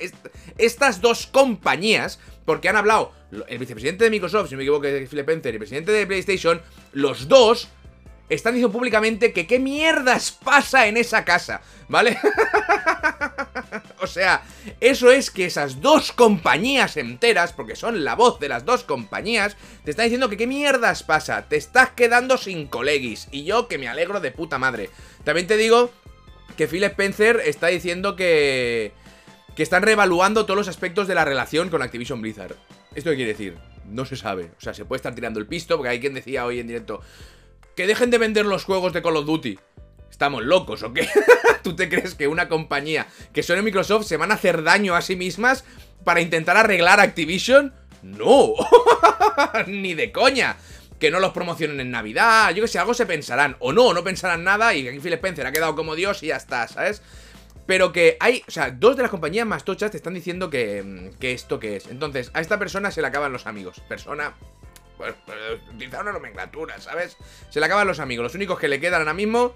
estas 0.57 1.01
dos 1.01 1.27
compañías, 1.27 2.19
porque 2.45 2.69
han 2.69 2.75
hablado 2.75 3.13
el 3.47 3.57
vicepresidente 3.57 4.03
de 4.03 4.09
Microsoft, 4.11 4.49
si 4.49 4.53
no 4.53 4.57
me 4.57 4.63
equivoco, 4.63 4.85
es 4.85 5.09
Philip 5.09 5.27
Spencer, 5.27 5.53
y 5.53 5.55
el 5.55 5.59
presidente 5.59 5.91
de 5.91 6.05
PlayStation, 6.05 6.61
los 6.91 7.27
dos 7.27 7.69
están 8.35 8.53
diciendo 8.53 8.71
públicamente 8.71 9.33
que 9.33 9.47
qué 9.47 9.59
mierdas 9.59 10.31
pasa 10.31 10.87
en 10.87 10.97
esa 10.97 11.25
casa, 11.25 11.61
¿vale? 11.87 12.17
o 14.01 14.07
sea, 14.07 14.43
eso 14.79 15.11
es 15.11 15.31
que 15.31 15.45
esas 15.45 15.81
dos 15.81 16.11
compañías 16.11 16.97
enteras, 16.97 17.53
porque 17.53 17.75
son 17.75 18.03
la 18.03 18.15
voz 18.15 18.39
de 18.39 18.49
las 18.49 18.65
dos 18.65 18.83
compañías, 18.83 19.57
te 19.83 19.91
están 19.91 20.05
diciendo 20.05 20.29
que 20.29 20.37
qué 20.37 20.47
mierdas 20.47 21.03
pasa, 21.03 21.47
te 21.47 21.57
estás 21.57 21.91
quedando 21.91 22.37
sin 22.37 22.67
colegis, 22.67 23.27
y 23.31 23.43
yo 23.43 23.67
que 23.67 23.77
me 23.77 23.87
alegro 23.87 24.19
de 24.19 24.31
puta 24.31 24.57
madre. 24.57 24.89
También 25.23 25.47
te 25.47 25.57
digo 25.57 25.91
que 26.57 26.67
Phil 26.67 26.83
Spencer 26.83 27.41
está 27.45 27.67
diciendo 27.67 28.15
que... 28.15 28.91
Que 29.55 29.61
están 29.61 29.83
reevaluando 29.83 30.45
todos 30.45 30.57
los 30.57 30.67
aspectos 30.67 31.07
de 31.07 31.13
la 31.13 31.25
relación 31.25 31.69
con 31.69 31.83
Activision 31.83 32.21
Blizzard. 32.21 32.55
¿Esto 32.95 33.11
qué 33.11 33.17
quiere 33.17 33.33
decir? 33.33 33.55
No 33.87 34.03
se 34.03 34.15
sabe. 34.15 34.49
O 34.57 34.61
sea, 34.61 34.73
se 34.73 34.83
puede 34.83 34.97
estar 34.97 35.13
tirando 35.13 35.39
el 35.39 35.45
pisto, 35.45 35.77
porque 35.77 35.89
hay 35.89 35.99
quien 35.99 36.15
decía 36.15 36.43
hoy 36.45 36.59
en 36.59 36.65
directo, 36.65 37.01
que 37.75 37.87
dejen 37.87 38.11
de 38.11 38.17
vender 38.17 38.45
los 38.45 38.63
juegos 38.63 38.93
de 38.93 39.01
Call 39.01 39.17
of 39.17 39.25
Duty. 39.25 39.59
¿Estamos 40.09 40.43
locos 40.43 40.83
o 40.83 40.93
qué? 40.93 41.07
¿Tú 41.63 41.75
te 41.75 41.89
crees 41.89 42.15
que 42.15 42.27
una 42.27 42.47
compañía 42.47 43.07
que 43.33 43.41
son 43.41 43.63
Microsoft 43.63 44.05
se 44.05 44.17
van 44.17 44.31
a 44.31 44.35
hacer 44.35 44.63
daño 44.63 44.95
a 44.95 45.01
sí 45.01 45.15
mismas 45.15 45.63
para 46.03 46.21
intentar 46.21 46.55
arreglar 46.55 46.99
Activision? 46.99 47.73
No, 48.03 48.53
ni 49.67 49.93
de 49.93 50.11
coña. 50.11 50.57
Que 50.99 51.09
no 51.11 51.19
los 51.19 51.33
promocionen 51.33 51.79
en 51.79 51.91
Navidad, 51.91 52.53
yo 52.53 52.61
que 52.61 52.67
sé, 52.67 52.79
algo 52.79 52.93
se 52.93 53.05
pensarán. 53.05 53.57
O 53.59 53.73
no, 53.73 53.93
no 53.93 54.03
pensarán 54.03 54.43
nada 54.43 54.73
y 54.73 54.87
aquí 54.87 54.99
Phil 54.99 55.13
Spencer 55.13 55.45
ha 55.45 55.51
quedado 55.51 55.75
como 55.75 55.95
Dios 55.95 56.21
y 56.23 56.27
ya 56.27 56.37
está, 56.37 56.67
¿sabes? 56.67 57.01
Pero 57.65 57.91
que 57.91 58.17
hay, 58.19 58.43
o 58.47 58.51
sea, 58.51 58.71
dos 58.71 58.95
de 58.95 59.01
las 59.01 59.11
compañías 59.11 59.47
más 59.47 59.65
tochas 59.65 59.91
te 59.91 59.97
están 59.97 60.13
diciendo 60.13 60.49
que, 60.49 61.11
que 61.19 61.33
esto 61.33 61.59
que 61.59 61.77
es. 61.77 61.87
Entonces, 61.87 62.29
a 62.33 62.41
esta 62.41 62.59
persona 62.59 62.91
se 62.91 63.01
le 63.01 63.07
acaban 63.07 63.33
los 63.33 63.47
amigos. 63.47 63.81
Persona 63.87 64.35
utilizar 65.73 66.01
una 66.01 66.11
nomenclatura, 66.11 66.79
¿sabes? 66.79 67.17
Se 67.49 67.59
le 67.59 67.65
acaban 67.65 67.87
los 67.87 67.99
amigos. 67.99 68.23
Los 68.23 68.35
únicos 68.35 68.59
que 68.59 68.67
le 68.67 68.79
quedan 68.79 69.01
ahora 69.01 69.13
mismo 69.13 69.53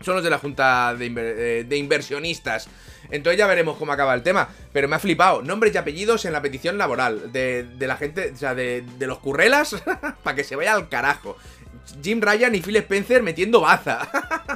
son 0.00 0.16
los 0.16 0.24
de 0.24 0.30
la 0.30 0.38
junta 0.38 0.94
de, 0.94 1.66
eh, 1.70 1.76
inversionistas. 1.76 2.68
Entonces 3.10 3.38
ya 3.38 3.46
veremos 3.46 3.76
cómo 3.76 3.92
acaba 3.92 4.14
el 4.14 4.22
tema. 4.22 4.48
Pero 4.72 4.88
me 4.88 4.96
ha 4.96 4.98
flipado. 4.98 5.42
Nombres 5.42 5.74
y 5.74 5.78
apellidos 5.78 6.24
en 6.24 6.32
la 6.32 6.42
petición 6.42 6.78
laboral 6.78 7.32
de, 7.32 7.66
la 7.78 7.96
gente, 7.96 8.32
o 8.34 8.36
sea, 8.36 8.54
de, 8.54 8.82
de 8.98 9.06
los 9.06 9.18
currelas, 9.18 9.76
para 10.22 10.36
que 10.36 10.44
se 10.44 10.56
vaya 10.56 10.74
al 10.74 10.88
carajo. 10.88 11.36
Jim 12.02 12.20
Ryan 12.20 12.54
y 12.54 12.60
Phil 12.60 12.76
Spencer 12.76 13.22
metiendo 13.22 13.60
baza. 13.60 14.08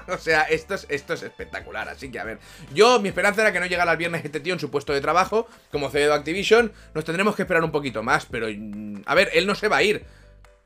o 0.08 0.18
sea, 0.18 0.42
esto 0.42 0.74
es, 0.74 0.86
esto 0.88 1.14
es 1.14 1.22
espectacular. 1.22 1.88
Así 1.88 2.10
que, 2.10 2.18
a 2.18 2.24
ver, 2.24 2.38
yo, 2.74 3.00
mi 3.00 3.08
esperanza 3.08 3.42
era 3.42 3.52
que 3.52 3.60
no 3.60 3.66
llegara 3.66 3.92
el 3.92 3.98
viernes 3.98 4.24
este 4.24 4.40
tío 4.40 4.54
en 4.54 4.60
su 4.60 4.70
puesto 4.70 4.92
de 4.92 5.00
trabajo, 5.00 5.48
como 5.70 5.90
CEO 5.90 6.08
de 6.08 6.14
Activision. 6.14 6.72
Nos 6.94 7.04
tendremos 7.04 7.36
que 7.36 7.42
esperar 7.42 7.64
un 7.64 7.72
poquito 7.72 8.02
más, 8.02 8.26
pero, 8.26 8.48
mm, 8.48 9.02
a 9.06 9.14
ver, 9.14 9.30
él 9.34 9.46
no 9.46 9.54
se 9.54 9.68
va 9.68 9.78
a 9.78 9.82
ir. 9.82 10.04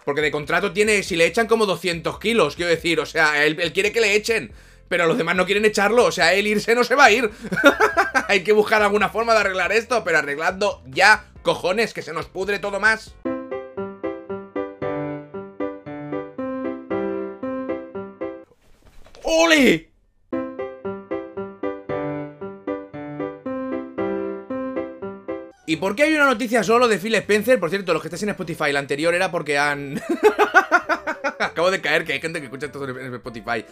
Porque 0.05 0.23
de 0.23 0.31
contrato 0.31 0.73
tiene, 0.73 1.03
si 1.03 1.17
le 1.17 1.27
echan 1.27 1.47
como 1.47 1.67
200 1.67 2.19
kilos, 2.19 2.57
quiero 2.57 2.71
decir, 2.71 3.01
o 3.01 3.07
sea, 3.07 3.45
él, 3.45 3.57
quiere 3.73 3.93
que 3.93 4.01
le 4.01 4.15
echen. 4.15 4.53
Pero 4.89 5.07
los 5.07 5.17
demás 5.17 5.37
no 5.37 5.47
quieren 5.47 5.65
echarlo, 5.65 6.05
o 6.05 6.11
sea, 6.11 6.33
él 6.35 6.49
irse 6.49 6.75
no 6.75 6.83
se 6.83 6.97
va 6.97 7.05
a 7.05 7.13
ir. 7.13 7.31
Hay 8.29 8.43
que 8.43 8.53
buscar 8.53 8.83
alguna 8.83 9.09
forma 9.09 9.35
de 9.35 9.41
arreglar 9.41 9.71
esto, 9.71 10.03
pero 10.03 10.19
arreglando 10.19 10.83
ya, 10.87 11.27
cojones, 11.43 11.95
que 11.95 12.03
se 12.03 12.13
nos 12.13 12.27
pudre 12.27 12.59
todo 12.59 12.81
más. 12.81 13.15
¡Ole! 19.33 19.93
¿Y 25.67 25.77
por 25.77 25.95
qué 25.95 26.03
hay 26.03 26.15
una 26.15 26.25
noticia 26.25 26.65
solo 26.65 26.89
de 26.89 26.99
Phil 26.99 27.15
Spencer? 27.15 27.61
Por 27.61 27.71
cierto, 27.71 27.93
los 27.93 28.03
que 28.03 28.09
estáis 28.09 28.25
en 28.25 28.31
Spotify, 28.31 28.73
la 28.73 28.81
anterior 28.81 29.15
era 29.15 29.31
porque 29.31 29.57
han... 29.57 30.03
Acabo 31.39 31.71
de 31.71 31.81
caer, 31.81 32.05
que 32.05 32.15
hay 32.15 32.21
gente 32.21 32.41
que 32.41 32.47
escucha 32.47 32.67
esto 32.67 32.85
en 32.89 33.15
Spotify. 33.15 33.65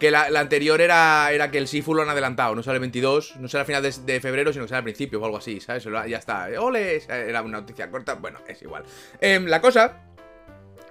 Que 0.00 0.10
la, 0.10 0.26
anterior 0.34 0.80
era, 0.80 1.30
era 1.30 1.48
que 1.48 1.58
el 1.58 1.68
Sifu 1.68 1.94
lo 1.94 2.02
han 2.02 2.08
adelantado. 2.08 2.56
No 2.56 2.64
sale 2.64 2.78
el 2.78 2.80
22, 2.80 3.36
no 3.36 3.46
sale 3.46 3.62
a 3.62 3.64
final 3.66 3.82
de, 3.82 4.20
febrero, 4.20 4.52
sino 4.52 4.64
que 4.64 4.70
sale 4.70 4.78
al 4.78 4.84
principio 4.84 5.20
o 5.20 5.24
algo 5.24 5.36
así, 5.36 5.60
¿sabes? 5.60 5.84
Ya 5.84 6.18
está. 6.18 6.48
¡Ole! 6.58 7.00
Era 7.08 7.40
una 7.42 7.60
noticia 7.60 7.88
corta. 7.88 8.14
Bueno, 8.14 8.40
es 8.48 8.60
igual. 8.62 8.82
Em, 9.20 9.46
la 9.46 9.60
cosa 9.60 10.02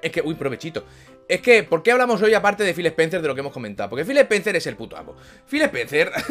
es 0.01 0.11
que... 0.11 0.21
Uy, 0.21 0.35
provechito. 0.35 0.85
Es 1.27 1.41
que, 1.41 1.63
¿por 1.63 1.83
qué 1.83 1.91
hablamos 1.91 2.21
hoy 2.21 2.33
aparte 2.33 2.63
de 2.63 2.73
Phil 2.73 2.85
Spencer 2.87 3.21
de 3.21 3.27
lo 3.27 3.33
que 3.33 3.41
hemos 3.41 3.53
comentado? 3.53 3.89
Porque 3.89 4.05
Phil 4.05 4.17
Spencer 4.17 4.55
es 4.55 4.67
el 4.67 4.75
puto 4.75 4.97
amo. 4.97 5.15
Phil 5.47 5.61
Spencer... 5.61 6.11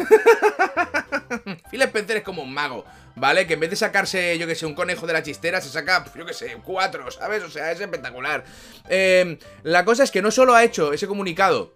Phil 1.71 1.81
Spencer 1.81 2.17
es 2.17 2.23
como 2.23 2.43
un 2.43 2.53
mago, 2.53 2.85
¿vale? 3.15 3.47
Que 3.47 3.55
en 3.55 3.59
vez 3.59 3.71
de 3.71 3.75
sacarse, 3.75 4.37
yo 4.37 4.45
que 4.45 4.55
sé, 4.55 4.65
un 4.65 4.75
conejo 4.75 5.07
de 5.07 5.13
la 5.13 5.23
chistera, 5.23 5.61
se 5.61 5.69
saca, 5.69 6.05
yo 6.15 6.25
que 6.25 6.33
sé, 6.33 6.57
cuatro, 6.63 7.09
¿sabes? 7.09 7.43
O 7.43 7.49
sea, 7.49 7.71
es 7.71 7.79
espectacular. 7.79 8.43
Em, 8.87 9.37
la 9.63 9.83
cosa 9.83 10.03
es 10.03 10.11
que 10.11 10.21
no 10.21 10.29
solo 10.31 10.53
ha 10.53 10.63
hecho 10.63 10.93
ese 10.93 11.07
comunicado 11.07 11.73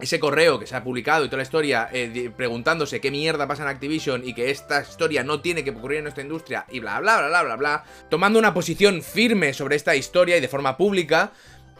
ese 0.00 0.18
correo 0.18 0.58
que 0.58 0.66
se 0.66 0.74
ha 0.74 0.82
publicado 0.82 1.24
y 1.24 1.28
toda 1.28 1.38
la 1.38 1.44
historia 1.44 1.88
eh, 1.92 2.30
preguntándose 2.36 3.00
qué 3.00 3.10
mierda 3.10 3.46
pasa 3.46 3.62
en 3.62 3.68
Activision 3.68 4.26
y 4.26 4.34
que 4.34 4.50
esta 4.50 4.82
historia 4.82 5.22
no 5.22 5.40
tiene 5.40 5.62
que 5.62 5.70
ocurrir 5.70 5.98
en 5.98 6.04
nuestra 6.04 6.22
industria 6.22 6.66
y 6.68 6.80
bla 6.80 7.00
bla 7.00 7.18
bla 7.18 7.28
bla 7.28 7.42
bla 7.42 7.56
bla, 7.56 7.84
tomando 8.10 8.38
una 8.38 8.52
posición 8.52 9.02
firme 9.02 9.52
sobre 9.52 9.76
esta 9.76 9.94
historia 9.94 10.36
y 10.36 10.40
de 10.40 10.48
forma 10.48 10.76
pública, 10.76 11.32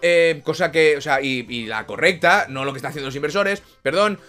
eh, 0.07 0.43
cosa 0.45 0.71
que, 0.71 0.99
o 0.99 1.01
sea, 1.01 1.23
y, 1.23 1.65
la 1.65 1.87
correcta, 1.87 2.45
no 2.51 2.67
lo 2.67 2.75
que 2.75 2.77
están 2.77 2.91
haciendo 2.91 3.09
los 3.09 3.17
inversores, 3.17 3.63
perdón. 3.81 4.21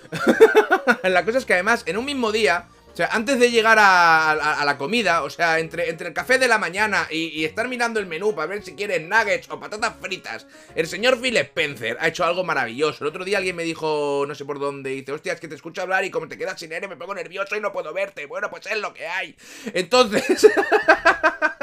la 1.03 1.25
cosa 1.25 1.38
es 1.38 1.44
que 1.44 1.51
además, 1.51 1.84
en 1.86 1.98
un 1.98 2.05
mismo 2.05 2.32
día, 2.32 2.70
o 2.94 2.96
sea, 2.96 3.08
antes 3.08 3.41
de 3.41 3.51
llegar 3.51 3.77
a, 3.77 4.63
la 4.63 4.77
comida, 4.77 5.24
o 5.24 5.29
sea, 5.29 5.60
entre, 5.60 5.89
entre 5.89 6.08
el 6.08 6.13
café 6.13 6.38
de 6.38 6.48
la 6.48 6.60
mañana 6.60 7.10
y, 7.12 7.44
estar 7.44 7.67
mirando 7.67 8.00
el 8.00 8.05
menú 8.05 8.34
para 8.34 8.48
ver 8.48 8.63
si 8.63 8.74
quieren 8.74 9.10
nuggets 9.10 9.50
o 9.50 9.60
patatas 9.60 9.96
fritas, 10.00 10.48
el 10.75 10.88
señor 10.88 11.20
Phil 11.20 11.36
Spencer 11.36 11.98
ha 12.00 12.08
hecho 12.08 12.24
algo 12.24 12.46
maravilloso. 12.46 13.03
El 13.03 13.10
otro 13.10 13.25
día 13.25 13.39
alguien 13.39 13.58
me 13.58 13.63
dijo, 13.63 14.24
no 14.25 14.34
sé 14.34 14.46
por 14.46 14.60
dónde, 14.60 14.91
dice, 14.91 15.12
hostia, 15.12 15.34
es 15.34 15.41
que 15.41 15.50
te 15.50 15.55
escucho 15.55 15.82
hablar 15.82 16.05
y 16.05 16.10
como 16.10 16.29
te 16.29 16.38
quedas 16.38 16.58
sin 16.58 16.72
aire 16.72 16.88
me 16.88 16.96
pongo 16.96 17.13
nervioso 17.13 17.58
y 17.58 17.60
no 17.60 17.74
puedo 17.74 17.94
verte. 17.94 18.27
Bueno, 18.27 18.50
pues 18.50 18.65
es 18.67 18.77
lo 18.79 18.94
que 18.94 19.08
hay. 19.08 19.36
Entonces... 19.74 20.48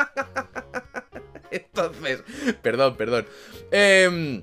Entonces, 1.52 2.22
perdón, 2.62 2.96
perdón. 2.96 3.26
Eh, 3.70 4.42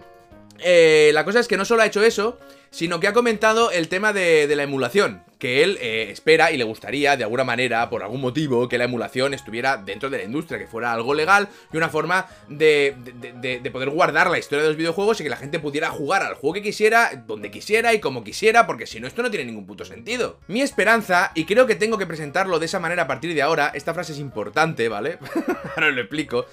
eh, 0.59 1.11
la 1.13 1.25
cosa 1.25 1.39
es 1.39 1.47
que 1.47 1.57
no 1.57 1.65
solo 1.65 1.81
ha 1.81 1.85
hecho 1.85 2.03
eso, 2.03 2.37
sino 2.71 2.99
que 2.99 3.07
ha 3.07 3.13
comentado 3.13 3.71
el 3.71 3.87
tema 3.87 4.13
de, 4.13 4.53
la 4.55 4.63
emulación, 4.63 5.23
que 5.39 5.63
él 5.63 5.77
eh, 5.81 6.09
espera 6.11 6.51
y 6.51 6.57
le 6.57 6.63
gustaría, 6.63 7.17
de 7.17 7.23
alguna 7.23 7.43
manera, 7.43 7.89
por 7.89 8.03
algún 8.03 8.21
motivo, 8.21 8.67
que 8.67 8.77
la 8.77 8.83
emulación 8.83 9.33
estuviera 9.33 9.77
dentro 9.77 10.09
de 10.09 10.17
la 10.17 10.23
industria, 10.25 10.59
que 10.59 10.67
fuera 10.67 10.91
algo 10.91 11.13
legal 11.13 11.47
y 11.73 11.77
una 11.77 11.89
forma 11.89 12.27
de, 12.47 12.95
de, 13.41 13.71
poder 13.71 13.89
guardar 13.89 14.29
la 14.29 14.37
historia 14.37 14.63
de 14.63 14.69
los 14.69 14.77
videojuegos 14.77 15.19
y 15.19 15.23
que 15.23 15.29
la 15.29 15.37
gente 15.37 15.59
pudiera 15.59 15.89
jugar 15.89 16.23
al 16.23 16.35
juego 16.35 16.55
que 16.55 16.61
quisiera, 16.61 17.23
donde 17.25 17.49
quisiera 17.49 17.93
y 17.93 17.99
como 17.99 18.23
quisiera, 18.23 18.67
porque 18.67 18.85
si 18.85 18.99
no, 18.99 19.07
esto 19.07 19.23
no 19.23 19.31
tiene 19.31 19.45
ningún 19.45 19.65
puto 19.65 19.85
sentido. 19.85 20.39
Mi 20.47 20.61
esperanza, 20.61 21.31
y 21.35 21.45
creo 21.45 21.65
que 21.65 21.75
tengo 21.75 21.97
que 21.97 22.05
presentarlo 22.05 22.59
de 22.59 22.65
esa 22.65 22.79
manera 22.79 23.03
a 23.03 23.07
partir 23.07 23.33
de 23.33 23.41
ahora, 23.41 23.71
esta 23.73 23.93
frase 23.93 24.13
es 24.13 24.19
importante, 24.19 24.89
¿vale? 24.89 25.17
ahora 25.75 25.89
lo 25.89 26.01
explico 26.01 26.45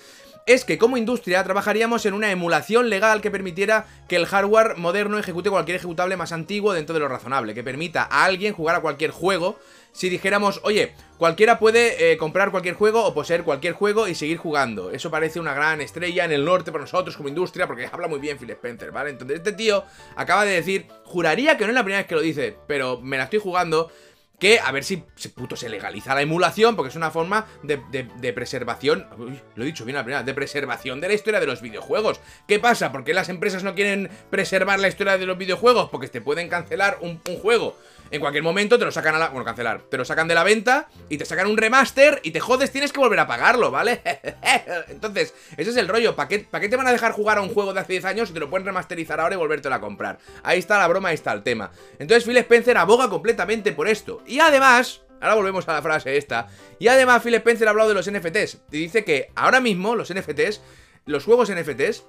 es 0.46 0.64
que 0.64 0.78
como 0.78 0.96
industria 0.96 1.42
trabajaríamos 1.42 2.06
en 2.06 2.14
una 2.14 2.30
emulación 2.30 2.88
legal 2.88 3.20
que 3.20 3.32
permitiera 3.32 3.86
que 4.08 4.14
el 4.14 4.26
hardware 4.26 4.76
moderno 4.76 5.18
ejecute 5.18 5.50
cualquier 5.50 5.76
ejecutable 5.76 6.16
más 6.16 6.30
antiguo 6.30 6.72
dentro 6.72 6.94
de 6.94 7.00
lo 7.00 7.08
razonable, 7.08 7.52
que 7.52 7.64
permita 7.64 8.04
a 8.04 8.24
alguien 8.24 8.54
jugar 8.54 8.76
a 8.76 8.80
cualquier 8.80 9.10
juego 9.10 9.58
si 9.90 10.10
dijéramos, 10.10 10.60
oye, 10.62 10.92
cualquiera 11.16 11.58
puede 11.58 12.12
eh, 12.12 12.18
comprar 12.18 12.50
cualquier 12.50 12.74
juego 12.74 13.02
o 13.02 13.14
poseer 13.14 13.44
cualquier 13.44 13.72
juego 13.72 14.06
y 14.06 14.14
seguir 14.14 14.36
jugando. 14.36 14.90
Eso 14.90 15.10
parece 15.10 15.40
una 15.40 15.54
gran 15.54 15.80
estrella 15.80 16.26
en 16.26 16.32
el 16.32 16.44
norte 16.44 16.70
para 16.70 16.82
nosotros 16.82 17.16
como 17.16 17.30
industria 17.30 17.66
porque 17.66 17.86
habla 17.92 18.06
muy 18.06 18.20
bien 18.20 18.38
Phil 18.38 18.50
Spencer, 18.50 18.92
¿vale? 18.92 19.10
Entonces 19.10 19.38
este 19.38 19.52
tío 19.52 19.84
acaba 20.14 20.44
de 20.44 20.52
decir, 20.52 20.86
juraría 21.04 21.56
que 21.56 21.64
no 21.64 21.70
es 21.70 21.74
la 21.74 21.82
primera 21.82 22.00
vez 22.00 22.06
que 22.06 22.14
lo 22.14 22.20
dice, 22.20 22.56
pero 22.66 23.00
me 23.00 23.16
la 23.16 23.24
estoy 23.24 23.40
jugando 23.40 23.90
que 24.38 24.60
a 24.60 24.70
ver 24.72 24.84
si 24.84 25.04
se, 25.14 25.30
puto 25.30 25.56
se 25.56 25.68
legaliza 25.68 26.14
la 26.14 26.22
emulación, 26.22 26.76
porque 26.76 26.90
es 26.90 26.96
una 26.96 27.10
forma 27.10 27.46
de, 27.62 28.32
preservación, 28.32 29.06
lo 29.54 29.62
he 29.62 29.66
dicho 29.66 29.84
bien 29.84 29.96
la 29.96 30.04
primera, 30.04 30.22
de 30.22 30.34
preservación 30.34 31.00
de 31.00 31.08
la 31.08 31.14
historia 31.14 31.40
de 31.40 31.46
los 31.46 31.62
videojuegos. 31.62 32.20
¿Qué 32.46 32.58
pasa? 32.58 32.92
¿Por 32.92 33.04
qué 33.04 33.14
las 33.14 33.28
empresas 33.28 33.62
no 33.64 33.74
quieren 33.74 34.10
preservar 34.30 34.78
la 34.78 34.88
historia 34.88 35.18
de 35.18 35.26
los 35.26 35.38
videojuegos? 35.38 35.88
Porque 35.90 36.08
te 36.08 36.20
pueden 36.20 36.48
cancelar 36.48 36.98
un, 37.00 37.20
un 37.28 37.38
juego 37.38 37.76
en 38.10 38.20
cualquier 38.20 38.42
momento 38.42 38.78
te 38.78 38.84
lo 38.84 38.92
sacan 38.92 39.14
a 39.14 39.18
la... 39.18 39.28
Bueno, 39.28 39.44
cancelar. 39.44 39.82
Te 39.82 39.96
lo 39.96 40.04
sacan 40.04 40.28
de 40.28 40.34
la 40.34 40.44
venta 40.44 40.88
y 41.08 41.18
te 41.18 41.24
sacan 41.24 41.46
un 41.48 41.56
remaster 41.56 42.20
y 42.22 42.30
te 42.30 42.40
jodes, 42.40 42.70
tienes 42.70 42.92
que 42.92 43.00
volver 43.00 43.18
a 43.18 43.26
pagarlo, 43.26 43.70
¿vale? 43.70 44.00
Entonces, 44.88 45.34
ese 45.56 45.70
es 45.70 45.76
el 45.76 45.88
rollo. 45.88 46.14
¿Para 46.14 46.28
qué, 46.28 46.40
¿Para 46.40 46.60
qué 46.60 46.68
te 46.68 46.76
van 46.76 46.86
a 46.86 46.92
dejar 46.92 47.12
jugar 47.12 47.38
a 47.38 47.42
un 47.42 47.48
juego 47.48 47.72
de 47.72 47.80
hace 47.80 47.94
10 47.94 48.04
años 48.04 48.30
y 48.30 48.32
te 48.32 48.40
lo 48.40 48.48
pueden 48.48 48.66
remasterizar 48.66 49.20
ahora 49.20 49.34
y 49.34 49.38
volvértelo 49.38 49.74
a 49.74 49.80
comprar? 49.80 50.18
Ahí 50.42 50.58
está 50.58 50.78
la 50.78 50.86
broma, 50.88 51.08
ahí 51.08 51.14
está 51.14 51.32
el 51.32 51.42
tema. 51.42 51.72
Entonces 51.98 52.24
Phil 52.24 52.36
Spencer 52.36 52.76
aboga 52.78 53.08
completamente 53.08 53.72
por 53.72 53.88
esto. 53.88 54.22
Y 54.26 54.40
además... 54.40 55.02
Ahora 55.18 55.34
volvemos 55.34 55.66
a 55.66 55.72
la 55.72 55.82
frase 55.82 56.16
esta. 56.18 56.48
Y 56.78 56.88
además 56.88 57.22
Phil 57.22 57.34
Spencer 57.34 57.66
ha 57.66 57.70
hablado 57.70 57.88
de 57.88 57.94
los 57.94 58.10
NFTs. 58.10 58.58
Y 58.70 58.78
dice 58.78 59.02
que 59.02 59.30
ahora 59.34 59.60
mismo 59.60 59.96
los 59.96 60.12
NFTs, 60.12 60.60
los 61.06 61.24
juegos 61.24 61.50
NFTs, 61.50 62.04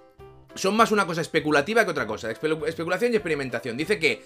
son 0.55 0.75
más 0.75 0.91
una 0.91 1.05
cosa 1.05 1.21
especulativa 1.21 1.85
que 1.85 1.91
otra 1.91 2.05
cosa. 2.05 2.29
especulación 2.29 3.13
y 3.13 3.15
experimentación. 3.15 3.77
Dice 3.77 3.97
que 3.97 4.23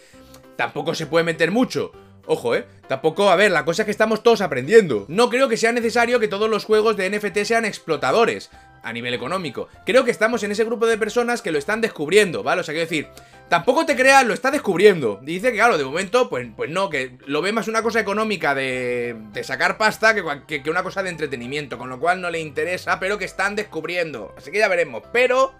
tampoco 0.56 0.96
se 0.96 1.06
puede 1.06 1.26
meter 1.26 1.52
mucho. 1.52 1.92
Ojo, 2.26 2.56
¿eh? 2.56 2.66
Tampoco, 2.88 3.30
a 3.30 3.36
ver, 3.36 3.52
la 3.52 3.66
cosa 3.66 3.84
es 3.84 3.86
que 3.86 3.92
estamos 3.92 4.24
todos 4.24 4.42
aprendiendo. 4.42 5.06
No 5.08 5.30
creo 5.30 5.50
que 5.50 5.58
sea 5.58 5.72
necesario 5.72 6.20
que 6.20 6.28
todos 6.28 6.50
los 6.50 6.66
juegos 6.66 6.98
de 6.98 7.10
NFT 7.10 7.44
sean 7.44 7.66
explotadores 7.66 8.50
a 8.84 8.94
nivel 8.94 9.14
económico. 9.14 9.70
Creo 9.86 10.04
que 10.04 10.12
estamos 10.12 10.44
en 10.44 10.52
ese 10.52 10.64
grupo 10.64 10.86
de 10.86 10.98
personas 10.98 11.42
que 11.42 11.52
lo 11.52 11.58
están 11.60 11.82
descubriendo, 11.82 12.44
¿vale? 12.44 12.62
O 12.62 12.64
sea, 12.64 12.74
quiero 12.74 12.90
decir, 12.90 13.08
tampoco 13.50 13.86
te 13.86 13.96
creas, 13.96 14.26
lo 14.26 14.34
está 14.34 14.52
descubriendo. 14.52 15.20
dice 15.22 15.52
que, 15.52 15.58
claro, 15.58 15.78
de 15.78 15.84
momento, 15.84 16.30
pues, 16.30 16.48
pues 16.56 16.70
no, 16.70 16.90
que 16.90 17.18
lo 17.26 17.42
ve 17.42 17.52
más 17.52 17.68
una 17.68 17.84
cosa 17.84 18.00
económica 18.00 18.56
de, 18.56 19.16
de 19.34 19.44
sacar 19.44 19.78
pasta 19.78 20.16
que, 20.16 20.64
que 20.64 20.70
una 20.70 20.84
cosa 20.84 21.04
de 21.04 21.10
entretenimiento, 21.10 21.78
con 21.78 21.90
lo 21.90 22.00
cual 22.00 22.22
no 22.22 22.30
le 22.30 22.40
interesa, 22.40 23.00
pero 23.00 23.18
que 23.18 23.26
están 23.26 23.56
descubriendo. 23.56 24.34
Así 24.38 24.52
que 24.52 24.60
ya 24.60 24.68
veremos. 24.68 25.04
Pero, 25.12 25.54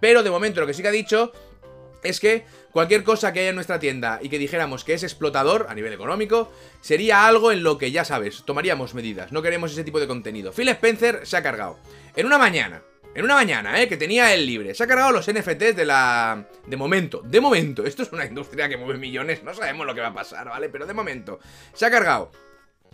pero 0.00 0.22
de 0.22 0.30
momento 0.30 0.60
lo 0.60 0.66
que 0.66 0.74
sí 0.74 0.82
que 0.82 0.88
ha 0.88 0.92
dicho 0.92 1.32
es 2.02 2.20
que 2.20 2.44
cualquier 2.72 3.04
cosa 3.04 3.32
que 3.32 3.40
haya 3.40 3.50
en 3.50 3.54
nuestra 3.54 3.78
tienda 3.78 4.18
y 4.22 4.28
que 4.28 4.38
dijéramos 4.38 4.84
que 4.84 4.94
es 4.94 5.02
explotador 5.02 5.66
a 5.68 5.74
nivel 5.74 5.92
económico, 5.92 6.52
sería 6.80 7.26
algo 7.26 7.52
en 7.52 7.62
lo 7.62 7.78
que 7.78 7.90
ya 7.90 8.04
sabes, 8.04 8.42
tomaríamos 8.44 8.94
medidas. 8.94 9.32
No 9.32 9.42
queremos 9.42 9.72
ese 9.72 9.84
tipo 9.84 10.00
de 10.00 10.06
contenido. 10.06 10.52
Phil 10.52 10.68
Spencer 10.68 11.20
se 11.24 11.36
ha 11.36 11.42
cargado. 11.42 11.78
En 12.14 12.26
una 12.26 12.38
mañana. 12.38 12.82
En 13.14 13.24
una 13.24 13.34
mañana, 13.34 13.80
¿eh? 13.80 13.88
Que 13.88 13.96
tenía 13.96 14.32
él 14.32 14.46
libre. 14.46 14.74
Se 14.74 14.84
ha 14.84 14.86
cargado 14.86 15.12
los 15.12 15.30
NFTs 15.30 15.76
de 15.76 15.84
la... 15.84 16.46
De 16.66 16.76
momento. 16.76 17.22
De 17.22 17.40
momento. 17.40 17.84
Esto 17.86 18.02
es 18.02 18.12
una 18.12 18.24
industria 18.24 18.68
que 18.68 18.76
mueve 18.76 18.98
millones. 18.98 19.42
No 19.42 19.54
sabemos 19.54 19.86
lo 19.86 19.94
que 19.94 20.00
va 20.00 20.08
a 20.08 20.14
pasar, 20.14 20.48
¿vale? 20.48 20.68
Pero 20.68 20.86
de 20.86 20.94
momento. 20.94 21.38
Se 21.74 21.86
ha 21.86 21.90
cargado 21.90 22.30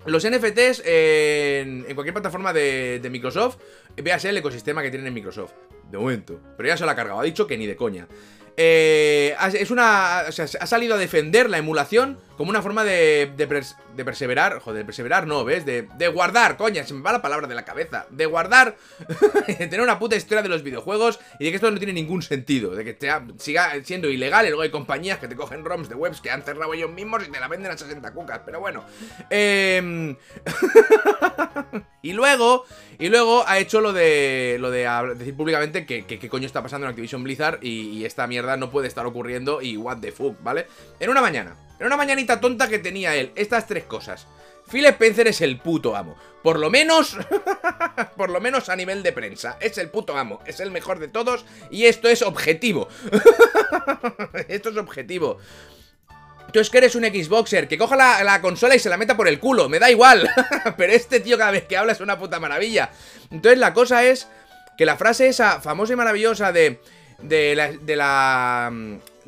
los 0.06 0.28
NFTs 0.28 0.82
en, 0.84 1.84
cualquier 1.94 2.14
plataforma 2.14 2.52
de, 2.52 3.00
de 3.00 3.10
Microsoft. 3.10 3.58
Véase 3.96 4.28
el 4.30 4.36
ecosistema 4.36 4.82
que 4.82 4.90
tienen 4.90 5.08
en 5.08 5.14
Microsoft. 5.14 5.52
De 5.90 5.98
momento. 5.98 6.40
Pero 6.56 6.68
ya 6.68 6.76
se 6.76 6.84
lo 6.84 6.90
ha 6.90 6.96
cargado. 6.96 7.20
Ha 7.20 7.24
dicho 7.24 7.46
que 7.46 7.56
ni 7.56 7.66
de 7.66 7.76
coña. 7.76 8.08
Eh, 8.60 9.36
es 9.54 9.70
una. 9.70 10.24
O 10.28 10.32
sea, 10.32 10.46
ha 10.60 10.66
salido 10.66 10.96
a 10.96 10.98
defender 10.98 11.48
la 11.48 11.58
emulación 11.58 12.18
como 12.36 12.50
una 12.50 12.60
forma 12.60 12.82
de, 12.82 13.30
de, 13.36 13.64
perseverar. 14.04 14.58
Joder, 14.60 14.78
de 14.78 14.84
perseverar 14.84 15.26
no, 15.26 15.44
¿ves? 15.44 15.64
De, 15.64 15.88
de, 15.96 16.08
guardar, 16.08 16.56
coña, 16.56 16.84
se 16.84 16.94
me 16.94 17.02
va 17.02 17.12
la 17.12 17.22
palabra 17.22 17.46
de 17.46 17.54
la 17.54 17.64
cabeza. 17.64 18.06
De 18.10 18.26
guardar, 18.26 18.76
de 19.46 19.54
tener 19.54 19.80
una 19.80 19.98
puta 19.98 20.16
historia 20.16 20.42
de 20.42 20.48
los 20.48 20.62
videojuegos 20.62 21.18
y 21.38 21.44
de 21.44 21.50
que 21.50 21.56
esto 21.56 21.70
no 21.70 21.78
tiene 21.78 21.92
ningún 21.92 22.22
sentido. 22.22 22.74
De 22.74 22.84
que 22.84 22.96
siga 23.38 23.72
siendo 23.84 24.08
ilegal 24.08 24.46
y 24.46 24.48
luego 24.48 24.62
hay 24.62 24.70
compañías 24.70 25.18
que 25.18 25.28
te 25.28 25.36
cogen 25.36 25.64
ROMs 25.64 25.88
de 25.88 25.94
webs 25.94 26.20
que 26.20 26.30
han 26.30 26.42
cerrado 26.42 26.74
ellos 26.74 26.90
mismos 26.90 27.26
y 27.26 27.30
te 27.30 27.40
la 27.40 27.48
venden 27.48 27.72
a 27.72 27.78
60 27.78 28.12
cucas. 28.12 28.40
Pero 28.44 28.60
bueno. 28.60 28.84
Eh, 29.30 30.16
y 32.02 32.12
luego. 32.12 32.64
Y 32.98 33.08
luego 33.10 33.44
ha 33.46 33.58
hecho 33.58 33.80
lo 33.80 33.92
de. 33.92 34.56
Lo 34.58 34.70
de 34.70 34.88
decir 35.16 35.36
públicamente 35.36 35.86
que, 35.86 36.04
qué 36.04 36.28
coño 36.28 36.46
está 36.46 36.62
pasando 36.62 36.86
en 36.86 36.90
Activision 36.90 37.22
Blizzard 37.22 37.58
y, 37.62 38.04
esta 38.04 38.26
mierda 38.26 38.56
no 38.56 38.70
puede 38.70 38.88
estar 38.88 39.06
ocurriendo 39.06 39.60
y 39.60 39.76
what 39.76 39.98
the 39.98 40.12
fuck, 40.12 40.42
¿vale? 40.42 40.66
En 41.00 41.10
una 41.10 41.20
mañana. 41.20 41.56
En 41.78 41.86
una 41.86 41.96
mañanita 41.96 42.40
tonta 42.40 42.68
que 42.68 42.78
tenía 42.78 43.14
él. 43.14 43.32
Estas 43.36 43.66
tres 43.66 43.84
cosas. 43.84 44.26
Phil 44.70 44.84
Spencer 44.86 45.28
es 45.28 45.40
el 45.40 45.58
puto 45.58 45.96
amo. 45.96 46.16
Por 46.42 46.58
lo 46.58 46.70
menos, 46.70 47.16
por 48.16 48.30
lo 48.30 48.40
menos 48.40 48.68
a 48.68 48.76
nivel 48.76 49.02
de 49.02 49.12
prensa. 49.12 49.56
Es 49.60 49.78
el 49.78 49.88
puto 49.90 50.16
amo. 50.16 50.40
Es 50.46 50.60
el 50.60 50.70
mejor 50.70 50.98
de 50.98 51.08
todos. 51.08 51.44
Y 51.70 51.86
esto 51.86 52.08
es 52.08 52.22
objetivo. 52.22 52.88
esto 54.48 54.70
es 54.70 54.76
objetivo. 54.76 55.38
Tú 56.52 56.60
es 56.60 56.70
que 56.70 56.78
eres 56.78 56.94
un 56.94 57.04
Xboxer, 57.04 57.68
que 57.68 57.76
coja 57.76 57.94
la, 57.96 58.40
consola 58.40 58.74
y 58.74 58.78
se 58.78 58.88
la 58.88 58.96
meta 58.96 59.16
por 59.16 59.28
el 59.28 59.38
culo, 59.38 59.68
me 59.68 59.78
da 59.78 59.90
igual. 59.90 60.28
Pero 60.78 60.92
este 60.92 61.20
tío 61.20 61.36
cada 61.36 61.50
vez 61.50 61.64
que 61.64 61.76
habla 61.76 61.92
es 61.92 62.00
una 62.00 62.18
puta 62.18 62.40
maravilla. 62.40 62.90
Entonces 63.30 63.58
la 63.58 63.74
cosa 63.74 64.04
es 64.04 64.28
que 64.78 64.86
la 64.86 64.96
frase 64.96 65.28
esa 65.28 65.60
famosa 65.60 65.92
y 65.92 65.96
maravillosa 65.96 66.52
de... 66.52 66.80
De 67.20 67.56
la 67.96 68.70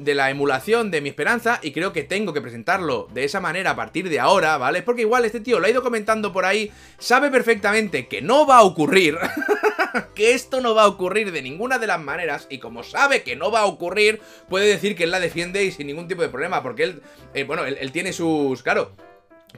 de 0.00 0.14
la 0.14 0.30
emulación 0.30 0.90
de 0.90 1.02
mi 1.02 1.10
esperanza 1.10 1.60
y 1.62 1.72
creo 1.72 1.92
que 1.92 2.04
tengo 2.04 2.32
que 2.32 2.40
presentarlo 2.40 3.06
de 3.12 3.24
esa 3.24 3.38
manera 3.38 3.72
a 3.72 3.76
partir 3.76 4.08
de 4.08 4.18
ahora, 4.18 4.56
¿vale? 4.56 4.82
Porque 4.82 5.02
igual 5.02 5.26
este 5.26 5.40
tío 5.40 5.60
lo 5.60 5.66
ha 5.66 5.70
ido 5.70 5.82
comentando 5.82 6.32
por 6.32 6.46
ahí, 6.46 6.72
sabe 6.98 7.30
perfectamente 7.30 8.08
que 8.08 8.22
no 8.22 8.46
va 8.46 8.58
a 8.58 8.62
ocurrir, 8.62 9.18
que 10.14 10.32
esto 10.32 10.62
no 10.62 10.74
va 10.74 10.84
a 10.84 10.88
ocurrir 10.88 11.32
de 11.32 11.42
ninguna 11.42 11.78
de 11.78 11.86
las 11.86 12.00
maneras 12.00 12.46
y 12.48 12.58
como 12.58 12.82
sabe 12.82 13.22
que 13.22 13.36
no 13.36 13.50
va 13.50 13.60
a 13.60 13.66
ocurrir, 13.66 14.20
puede 14.48 14.66
decir 14.66 14.96
que 14.96 15.04
él 15.04 15.10
la 15.10 15.20
defiende 15.20 15.64
y 15.64 15.70
sin 15.70 15.86
ningún 15.86 16.08
tipo 16.08 16.22
de 16.22 16.30
problema, 16.30 16.62
porque 16.62 16.84
él, 16.84 17.02
eh, 17.34 17.44
bueno, 17.44 17.66
él, 17.66 17.76
él 17.78 17.92
tiene 17.92 18.14
sus, 18.14 18.62
claro, 18.62 18.92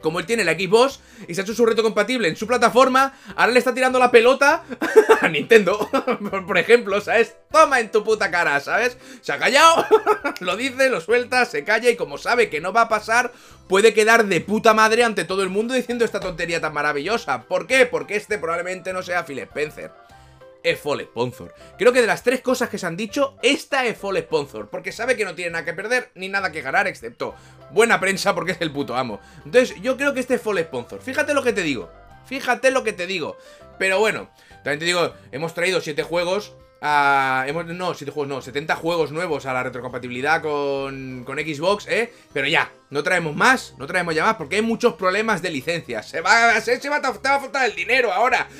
como 0.00 0.18
él 0.20 0.26
tiene 0.26 0.44
la 0.44 0.54
Xbox 0.54 1.00
y 1.28 1.34
se 1.34 1.40
ha 1.40 1.44
hecho 1.44 1.54
su 1.54 1.66
reto 1.66 1.82
compatible 1.82 2.28
en 2.28 2.36
su 2.36 2.46
plataforma, 2.46 3.14
ahora 3.36 3.52
le 3.52 3.58
está 3.58 3.74
tirando 3.74 3.98
la 3.98 4.10
pelota 4.10 4.64
a 5.20 5.28
Nintendo, 5.28 5.88
por 6.46 6.58
ejemplo, 6.58 7.00
¿sabes? 7.00 7.36
Toma 7.50 7.80
en 7.80 7.90
tu 7.90 8.02
puta 8.02 8.30
cara, 8.30 8.58
¿sabes? 8.60 8.96
Se 9.20 9.32
ha 9.32 9.38
callado, 9.38 9.86
lo 10.40 10.56
dice, 10.56 10.88
lo 10.88 11.00
suelta, 11.00 11.44
se 11.44 11.64
calla 11.64 11.90
y 11.90 11.96
como 11.96 12.18
sabe 12.18 12.48
que 12.48 12.60
no 12.60 12.72
va 12.72 12.82
a 12.82 12.88
pasar, 12.88 13.32
puede 13.68 13.94
quedar 13.94 14.26
de 14.26 14.40
puta 14.40 14.74
madre 14.74 15.04
ante 15.04 15.24
todo 15.24 15.42
el 15.42 15.48
mundo 15.48 15.74
diciendo 15.74 16.04
esta 16.04 16.20
tontería 16.20 16.60
tan 16.60 16.72
maravillosa. 16.72 17.42
¿Por 17.42 17.66
qué? 17.66 17.86
Porque 17.86 18.16
este 18.16 18.38
probablemente 18.38 18.92
no 18.92 19.02
sea 19.02 19.24
Phil 19.24 19.38
Spencer 19.40 19.90
es 20.62 20.78
Fall 20.78 21.02
Sponsor. 21.02 21.54
Creo 21.78 21.92
que 21.92 22.00
de 22.00 22.06
las 22.06 22.22
tres 22.22 22.40
cosas 22.40 22.68
que 22.68 22.78
se 22.78 22.86
han 22.86 22.96
dicho, 22.96 23.36
esta 23.42 23.84
es 23.86 23.96
Fall 23.96 24.18
Sponsor, 24.18 24.68
porque 24.68 24.92
sabe 24.92 25.16
que 25.16 25.24
no 25.24 25.34
tiene 25.34 25.52
nada 25.52 25.64
que 25.64 25.74
perder 25.74 26.10
ni 26.14 26.28
nada 26.28 26.52
que 26.52 26.62
ganar, 26.62 26.86
excepto 26.86 27.34
buena 27.70 28.00
prensa 28.00 28.34
porque 28.34 28.52
es 28.52 28.60
el 28.60 28.70
puto 28.70 28.94
amo. 28.94 29.20
Entonces, 29.44 29.80
yo 29.80 29.96
creo 29.96 30.14
que 30.14 30.20
este 30.20 30.34
es 30.34 30.42
Fall 30.42 30.58
Sponsor. 30.58 31.00
Fíjate 31.00 31.34
lo 31.34 31.42
que 31.42 31.52
te 31.52 31.62
digo. 31.62 31.90
Fíjate 32.26 32.70
lo 32.70 32.84
que 32.84 32.92
te 32.92 33.06
digo. 33.06 33.36
Pero 33.78 33.98
bueno, 33.98 34.30
también 34.62 34.78
te 34.78 34.84
digo, 34.84 35.12
hemos 35.32 35.54
traído 35.54 35.80
siete 35.80 36.02
juegos 36.02 36.54
hemos, 37.46 37.66
no, 37.66 37.94
7 37.94 38.10
juegos, 38.10 38.28
no, 38.28 38.42
70 38.42 38.74
juegos 38.76 39.12
nuevos 39.12 39.46
a 39.46 39.52
la 39.52 39.62
retrocompatibilidad 39.62 40.42
con, 40.42 41.22
con 41.24 41.38
Xbox, 41.38 41.86
¿eh? 41.86 42.12
Pero 42.32 42.48
ya, 42.48 42.72
no 42.90 43.04
traemos 43.04 43.36
más, 43.36 43.74
no 43.78 43.86
traemos 43.86 44.14
ya 44.14 44.24
más, 44.24 44.34
porque 44.34 44.56
hay 44.56 44.62
muchos 44.62 44.94
problemas 44.94 45.42
de 45.42 45.50
licencias. 45.50 46.08
Se 46.08 46.20
va, 46.20 46.60
se, 46.60 46.76
va, 46.88 47.00
te 47.00 47.08
va 47.08 47.36
a 47.36 47.40
faltar 47.40 47.66
el 47.66 47.76
dinero 47.76 48.12
ahora. 48.12 48.48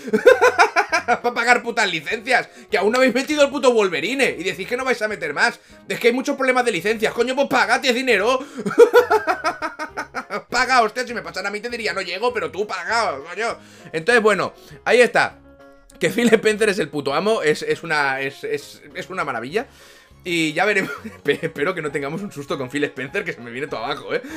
Para 1.06 1.34
pagar 1.34 1.62
putas 1.62 1.90
licencias. 1.90 2.48
Que 2.70 2.78
aún 2.78 2.92
no 2.92 2.98
habéis 2.98 3.14
metido 3.14 3.42
el 3.42 3.50
puto 3.50 3.72
Wolverine. 3.72 4.36
Y 4.38 4.44
decís 4.44 4.68
que 4.68 4.76
no 4.76 4.84
vais 4.84 5.02
a 5.02 5.08
meter 5.08 5.34
más. 5.34 5.58
Es 5.88 5.98
que 5.98 6.08
hay 6.08 6.14
muchos 6.14 6.36
problemas 6.36 6.64
de 6.64 6.70
licencias. 6.70 7.12
Coño, 7.12 7.34
pues 7.34 7.48
pagate 7.48 7.92
dinero. 7.92 8.38
paga, 10.48 10.82
hostia, 10.82 11.06
si 11.06 11.12
me 11.12 11.22
pasan 11.22 11.46
a 11.46 11.50
mí 11.50 11.60
te 11.60 11.68
diría, 11.68 11.92
no 11.92 12.02
llego, 12.02 12.32
pero 12.32 12.50
tú 12.50 12.66
paga, 12.66 13.18
coño. 13.18 13.58
Entonces, 13.92 14.22
bueno, 14.22 14.54
ahí 14.84 15.00
está 15.00 15.41
que 15.98 16.10
Phil 16.10 16.28
Spencer 16.32 16.68
es 16.68 16.78
el 16.78 16.88
puto 16.88 17.14
amo, 17.14 17.42
es, 17.42 17.62
una, 17.82 18.20
es, 18.20 18.80
una 19.08 19.24
maravilla. 19.24 19.66
Y 20.24 20.52
ya 20.52 20.64
veremos. 20.64 20.92
Espero 21.24 21.74
que 21.74 21.82
no 21.82 21.90
tengamos 21.90 22.22
un 22.22 22.30
susto 22.32 22.56
con 22.58 22.70
Phil 22.70 22.84
Spencer, 22.84 23.24
que 23.24 23.32
se 23.32 23.40
me 23.40 23.50
viene 23.50 23.66
todo 23.66 23.84
abajo, 23.84 24.14
¿eh? 24.14 24.22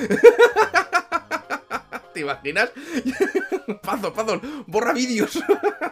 ¿Te 2.13 2.21
imaginas? 2.21 2.71
Pazo, 3.81 4.13
pazo, 4.13 4.39
borra 4.67 4.93
vídeos. 4.93 5.39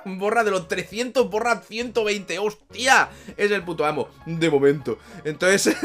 borra 0.06 0.44
de 0.44 0.52
los 0.52 0.68
300, 0.68 1.30
borra 1.30 1.60
120. 1.60 2.40
¡Hostia! 2.40 3.10
Es 3.36 3.52
el 3.52 3.64
puto 3.64 3.86
amo, 3.86 4.10
de 4.26 4.50
momento. 4.50 5.00
Entonces, 5.26 5.76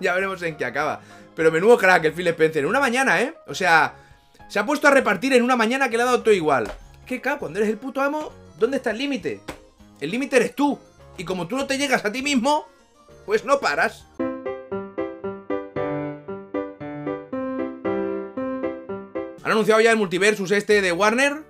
ya 0.00 0.14
veremos 0.14 0.42
en 0.42 0.56
qué 0.56 0.64
acaba. 0.66 1.00
Pero 1.34 1.50
menudo 1.50 1.78
crack 1.78 2.04
el 2.04 2.12
Phil 2.12 2.28
Spencer. 2.28 2.62
En 2.62 2.68
una 2.68 2.80
mañana, 2.80 3.20
¿eh? 3.22 3.34
O 3.46 3.54
sea, 3.54 3.94
se 4.48 4.58
ha 4.58 4.66
puesto 4.66 4.88
a 4.88 4.90
repartir 4.90 5.32
en 5.32 5.42
una 5.42 5.56
mañana 5.56 5.88
que 5.88 5.96
le 5.96 6.02
ha 6.02 6.06
dado 6.06 6.22
todo 6.22 6.34
igual. 6.34 6.70
¿Qué 7.06 7.20
cabrón? 7.20 7.38
Cuando 7.40 7.58
eres 7.58 7.70
el 7.70 7.78
puto 7.78 8.02
amo, 8.02 8.32
¿dónde 8.62 8.76
está 8.76 8.92
el 8.92 8.98
límite? 8.98 9.40
El 10.00 10.10
límite 10.12 10.36
eres 10.36 10.54
tú. 10.54 10.78
Y 11.18 11.24
como 11.24 11.48
tú 11.48 11.56
no 11.56 11.66
te 11.66 11.76
llegas 11.78 12.04
a 12.04 12.12
ti 12.12 12.22
mismo, 12.22 12.68
pues 13.26 13.44
no 13.44 13.58
paras. 13.58 14.06
Han 19.42 19.50
anunciado 19.50 19.80
ya 19.80 19.90
el 19.90 19.96
multiversus 19.96 20.52
este 20.52 20.80
de 20.80 20.92
Warner. 20.92 21.42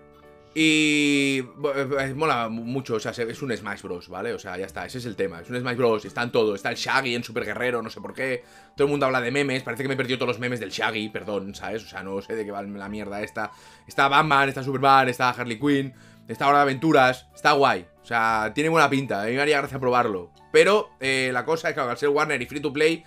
Y 0.54 1.44
eh, 1.74 2.14
mola 2.14 2.50
mucho, 2.50 2.96
o 2.96 3.00
sea, 3.00 3.12
es 3.12 3.40
un 3.40 3.56
Smash 3.56 3.80
Bros, 3.82 4.08
¿vale? 4.08 4.34
O 4.34 4.38
sea, 4.38 4.58
ya 4.58 4.66
está, 4.66 4.84
ese 4.84 4.98
es 4.98 5.06
el 5.06 5.16
tema, 5.16 5.40
es 5.40 5.48
un 5.48 5.58
Smash 5.58 5.76
Bros, 5.76 6.04
está 6.04 6.22
en 6.22 6.30
todo, 6.30 6.54
está 6.54 6.68
el 6.68 6.76
Shaggy 6.76 7.14
en 7.14 7.24
Super 7.24 7.46
Guerrero, 7.46 7.80
no 7.80 7.88
sé 7.88 8.02
por 8.02 8.12
qué, 8.12 8.44
todo 8.76 8.86
el 8.86 8.90
mundo 8.90 9.06
habla 9.06 9.22
de 9.22 9.30
memes, 9.30 9.62
parece 9.62 9.82
que 9.82 9.88
me 9.88 9.96
perdió 9.96 10.18
todos 10.18 10.28
los 10.28 10.38
memes 10.38 10.60
del 10.60 10.68
Shaggy, 10.68 11.08
perdón, 11.08 11.54
¿sabes? 11.54 11.82
O 11.84 11.88
sea, 11.88 12.02
no 12.02 12.20
sé 12.20 12.36
de 12.36 12.44
qué 12.44 12.50
va 12.50 12.62
la 12.62 12.88
mierda 12.90 13.22
esta. 13.22 13.50
Está 13.86 14.08
Batman, 14.08 14.50
está 14.50 14.62
Superman, 14.62 15.08
está 15.08 15.30
Harley 15.30 15.58
Quinn, 15.58 15.94
está 16.28 16.48
Hora 16.48 16.58
de 16.58 16.62
Aventuras, 16.62 17.28
está 17.34 17.52
guay, 17.52 17.86
o 18.02 18.06
sea, 18.06 18.52
tiene 18.54 18.68
buena 18.68 18.90
pinta, 18.90 19.22
a 19.22 19.26
mí 19.26 19.32
me 19.32 19.42
haría 19.42 19.58
gracia 19.58 19.78
probarlo. 19.78 20.30
Pero 20.52 20.90
eh, 21.00 21.30
la 21.32 21.44
cosa 21.44 21.68
es 21.68 21.74
que 21.74 21.80
al 21.80 21.96
ser 21.96 22.10
Warner 22.10 22.40
y 22.40 22.46
Free 22.46 22.60
to 22.60 22.72
Play, 22.72 23.04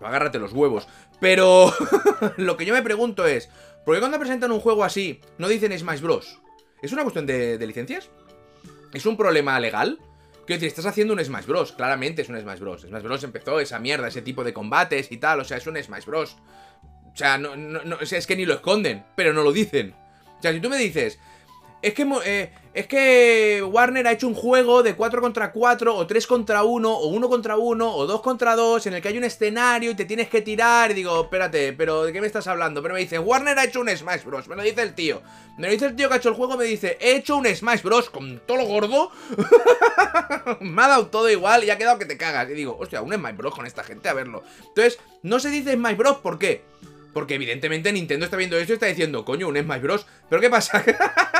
agárrate 0.00 0.38
los 0.38 0.52
huevos. 0.52 0.88
Pero 1.20 1.72
lo 2.36 2.56
que 2.56 2.64
yo 2.64 2.74
me 2.74 2.82
pregunto 2.82 3.26
es, 3.26 3.48
¿por 3.84 3.94
qué 3.94 4.00
cuando 4.00 4.18
presentan 4.18 4.52
un 4.52 4.60
juego 4.60 4.84
así 4.84 5.20
no 5.38 5.48
dicen 5.48 5.76
Smash 5.78 6.00
Bros? 6.00 6.40
¿Es 6.82 6.92
una 6.92 7.02
cuestión 7.02 7.26
de, 7.26 7.64
licencias? 7.66 8.10
¿Es 8.92 9.06
un 9.06 9.16
problema 9.16 9.58
legal? 9.60 9.98
Quiero 10.46 10.60
decir, 10.60 10.68
estás 10.68 10.86
haciendo 10.86 11.14
un 11.14 11.24
Smash 11.24 11.46
Bros. 11.46 11.72
Claramente 11.72 12.22
es 12.22 12.28
un 12.28 12.38
Smash 12.38 12.60
Bros. 12.60 12.82
Smash 12.82 13.02
Bros. 13.02 13.24
empezó 13.24 13.58
esa 13.60 13.78
mierda, 13.78 14.08
ese 14.08 14.22
tipo 14.22 14.44
de 14.44 14.52
combates 14.52 15.10
y 15.10 15.16
tal. 15.16 15.40
O 15.40 15.44
sea, 15.44 15.56
es 15.56 15.66
un 15.66 15.82
Smash 15.82 16.04
Bros. 16.04 16.36
O 17.12 17.16
sea, 17.16 17.38
no, 17.38 17.56
no, 17.56 18.00
es 18.00 18.26
que 18.26 18.36
ni 18.36 18.44
lo 18.44 18.54
esconden, 18.54 19.04
pero 19.16 19.32
no 19.32 19.42
lo 19.42 19.52
dicen. 19.52 19.94
O 20.38 20.42
sea, 20.42 20.52
si 20.52 20.60
tú 20.60 20.68
me 20.68 20.76
dices, 20.76 21.18
es 21.84 21.92
que, 21.92 22.06
eh, 22.24 22.50
es 22.72 22.86
que 22.86 23.62
Warner 23.62 24.06
ha 24.06 24.12
hecho 24.12 24.26
un 24.26 24.34
juego 24.34 24.82
de 24.82 24.94
4 24.94 25.20
contra 25.20 25.52
4, 25.52 25.94
o 25.94 26.06
3 26.06 26.26
contra 26.26 26.62
1, 26.62 26.90
o 26.90 27.08
1 27.08 27.28
contra 27.28 27.58
1, 27.58 27.94
o 27.94 28.06
2 28.06 28.22
contra 28.22 28.56
2, 28.56 28.86
en 28.86 28.94
el 28.94 29.02
que 29.02 29.08
hay 29.08 29.18
un 29.18 29.24
escenario 29.24 29.90
y 29.90 29.94
te 29.94 30.06
tienes 30.06 30.30
que 30.30 30.40
tirar. 30.40 30.92
Y 30.92 30.94
digo, 30.94 31.24
espérate, 31.24 31.74
pero 31.74 32.04
¿de 32.04 32.12
qué 32.14 32.22
me 32.22 32.26
estás 32.26 32.46
hablando? 32.46 32.80
Pero 32.80 32.94
me 32.94 33.00
dice, 33.00 33.18
Warner 33.18 33.58
ha 33.58 33.64
hecho 33.64 33.82
un 33.82 33.90
Smash 33.90 34.24
Bros. 34.24 34.48
Me 34.48 34.56
lo 34.56 34.62
dice 34.62 34.80
el 34.80 34.94
tío. 34.94 35.20
Me 35.58 35.66
lo 35.66 35.72
dice 35.74 35.84
el 35.84 35.94
tío 35.94 36.08
que 36.08 36.14
ha 36.14 36.16
hecho 36.16 36.30
el 36.30 36.36
juego, 36.36 36.56
me 36.56 36.64
dice, 36.64 36.96
he 37.02 37.16
hecho 37.16 37.36
un 37.36 37.46
Smash 37.46 37.82
Bros. 37.82 38.08
con 38.08 38.40
todo 38.46 38.56
lo 38.56 38.64
gordo. 38.64 39.10
me 40.60 40.82
ha 40.82 40.88
dado 40.88 41.08
todo 41.08 41.28
igual 41.30 41.64
y 41.64 41.70
ha 41.70 41.76
quedado 41.76 41.98
que 41.98 42.06
te 42.06 42.16
cagas. 42.16 42.48
Y 42.48 42.54
digo, 42.54 42.78
hostia, 42.80 43.02
un 43.02 43.12
Smash 43.12 43.36
Bros. 43.36 43.54
con 43.54 43.66
esta 43.66 43.84
gente, 43.84 44.08
a 44.08 44.14
verlo. 44.14 44.42
Entonces, 44.68 44.98
no 45.22 45.38
se 45.38 45.50
dice 45.50 45.74
Smash 45.74 45.98
Bros. 45.98 46.16
¿por 46.16 46.38
qué? 46.38 46.64
Porque 47.12 47.34
evidentemente 47.34 47.92
Nintendo 47.92 48.24
está 48.24 48.38
viendo 48.38 48.56
esto 48.56 48.72
y 48.72 48.74
está 48.74 48.86
diciendo, 48.86 49.22
coño, 49.26 49.48
un 49.48 49.58
Smash 49.58 49.82
Bros. 49.82 50.06
¿Pero 50.30 50.40
qué 50.40 50.48
pasa? 50.48 50.82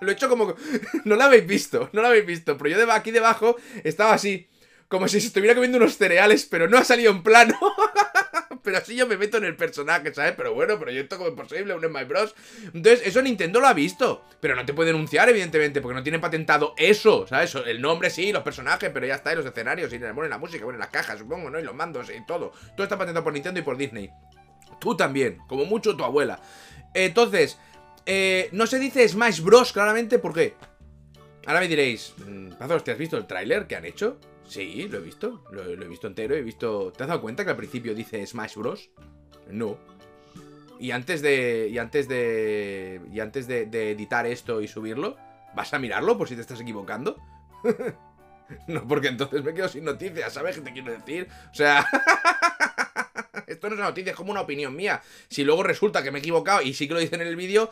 lo 0.04 0.10
he 0.10 0.14
hecho 0.14 0.28
como... 0.28 0.54
no 1.04 1.16
lo 1.16 1.22
habéis 1.22 1.46
visto, 1.46 1.90
no 1.92 2.02
lo 2.02 2.08
habéis 2.08 2.26
visto. 2.26 2.56
Pero 2.56 2.70
yo 2.70 2.86
de 2.86 2.92
aquí 2.92 3.10
debajo 3.10 3.56
estaba 3.84 4.14
así. 4.14 4.48
Como 4.88 5.06
si 5.06 5.20
se 5.20 5.28
estuviera 5.28 5.54
comiendo 5.54 5.78
unos 5.78 5.96
cereales, 5.96 6.46
pero 6.46 6.68
no 6.68 6.76
ha 6.76 6.84
salido 6.84 7.12
en 7.12 7.22
plano. 7.22 7.56
pero 8.62 8.78
así 8.78 8.96
yo 8.96 9.06
me 9.06 9.16
meto 9.16 9.36
en 9.36 9.44
el 9.44 9.56
personaje, 9.56 10.12
¿sabes? 10.12 10.34
Pero 10.36 10.54
bueno, 10.54 10.78
proyecto 10.78 11.16
como 11.16 11.30
imposible, 11.30 11.74
un 11.74 11.92
My 11.92 12.04
Bros. 12.04 12.34
Entonces, 12.74 13.02
eso 13.04 13.22
Nintendo 13.22 13.60
lo 13.60 13.68
ha 13.68 13.72
visto. 13.72 14.24
Pero 14.40 14.56
no 14.56 14.66
te 14.66 14.74
puede 14.74 14.92
denunciar, 14.92 15.28
evidentemente, 15.28 15.80
porque 15.80 15.94
no 15.94 16.02
tienen 16.02 16.20
patentado 16.20 16.74
eso, 16.76 17.26
¿sabes? 17.26 17.54
El 17.54 17.80
nombre 17.80 18.10
sí, 18.10 18.32
los 18.32 18.42
personajes, 18.42 18.90
pero 18.92 19.06
ya 19.06 19.14
está, 19.14 19.32
y 19.32 19.36
los 19.36 19.46
escenarios, 19.46 19.92
y 19.92 19.98
bueno, 19.98 20.28
la 20.28 20.38
música, 20.38 20.64
bueno, 20.64 20.78
las 20.78 20.88
cajas, 20.88 21.18
supongo, 21.18 21.50
¿no? 21.50 21.58
Y 21.58 21.62
los 21.62 21.74
mandos 21.74 22.10
y 22.10 22.24
todo. 22.26 22.52
Todo 22.76 22.82
está 22.84 22.98
patentado 22.98 23.24
por 23.24 23.32
Nintendo 23.32 23.60
y 23.60 23.62
por 23.62 23.76
Disney. 23.76 24.10
Tú 24.80 24.96
también, 24.96 25.38
como 25.46 25.64
mucho 25.64 25.96
tu 25.96 26.04
abuela. 26.04 26.40
Entonces, 26.94 27.58
eh, 28.06 28.48
no 28.52 28.66
se 28.66 28.78
dice 28.78 29.08
Smash 29.08 29.40
Bros. 29.40 29.72
claramente, 29.72 30.18
¿por 30.18 30.34
qué? 30.34 30.54
Ahora 31.46 31.60
me 31.60 31.68
diréis, 31.68 32.14
mm, 32.18 32.50
Pazos, 32.58 32.84
¿te 32.84 32.92
has 32.92 32.98
visto 32.98 33.16
el 33.16 33.26
tráiler 33.26 33.66
que 33.66 33.76
han 33.76 33.84
hecho? 33.84 34.18
Sí, 34.44 34.88
lo 34.88 34.98
he 34.98 35.00
visto, 35.00 35.44
lo, 35.52 35.62
he 35.62 35.88
visto 35.88 36.06
entero, 36.06 36.34
he 36.34 36.42
visto... 36.42 36.92
¿Te 36.92 37.04
has 37.04 37.08
dado 37.08 37.20
cuenta 37.20 37.44
que 37.44 37.50
al 37.50 37.56
principio 37.56 37.94
dice 37.94 38.26
Smash 38.26 38.56
Bros? 38.56 38.90
No. 39.48 39.78
Y 40.78 40.90
antes 40.90 41.22
de... 41.22 41.68
Y 41.70 41.78
antes 41.78 42.08
de... 42.08 43.00
Y 43.12 43.20
antes 43.20 43.46
de, 43.46 43.66
de 43.66 43.92
editar 43.92 44.26
esto 44.26 44.60
y 44.60 44.68
subirlo, 44.68 45.16
¿vas 45.54 45.72
a 45.72 45.78
mirarlo 45.78 46.18
por 46.18 46.28
si 46.28 46.34
te 46.34 46.40
estás 46.40 46.60
equivocando? 46.60 47.16
no, 48.66 48.86
porque 48.88 49.08
entonces 49.08 49.44
me 49.44 49.54
quedo 49.54 49.68
sin 49.68 49.84
noticias, 49.84 50.32
¿sabes 50.32 50.56
qué 50.56 50.62
te 50.62 50.72
quiero 50.72 50.92
decir? 50.92 51.28
O 51.50 51.54
sea... 51.54 51.86
Esto 53.46 53.68
no 53.68 53.74
es 53.74 53.78
una 53.78 53.88
noticia, 53.88 54.10
es 54.10 54.16
como 54.16 54.30
una 54.30 54.42
opinión 54.42 54.74
mía. 54.74 55.02
Si 55.28 55.44
luego 55.44 55.62
resulta 55.62 56.02
que 56.02 56.10
me 56.10 56.18
he 56.18 56.20
equivocado 56.20 56.62
y 56.62 56.74
sí 56.74 56.88
que 56.88 56.94
lo 56.94 57.00
dicen 57.00 57.20
en 57.20 57.28
el 57.28 57.36
vídeo, 57.36 57.70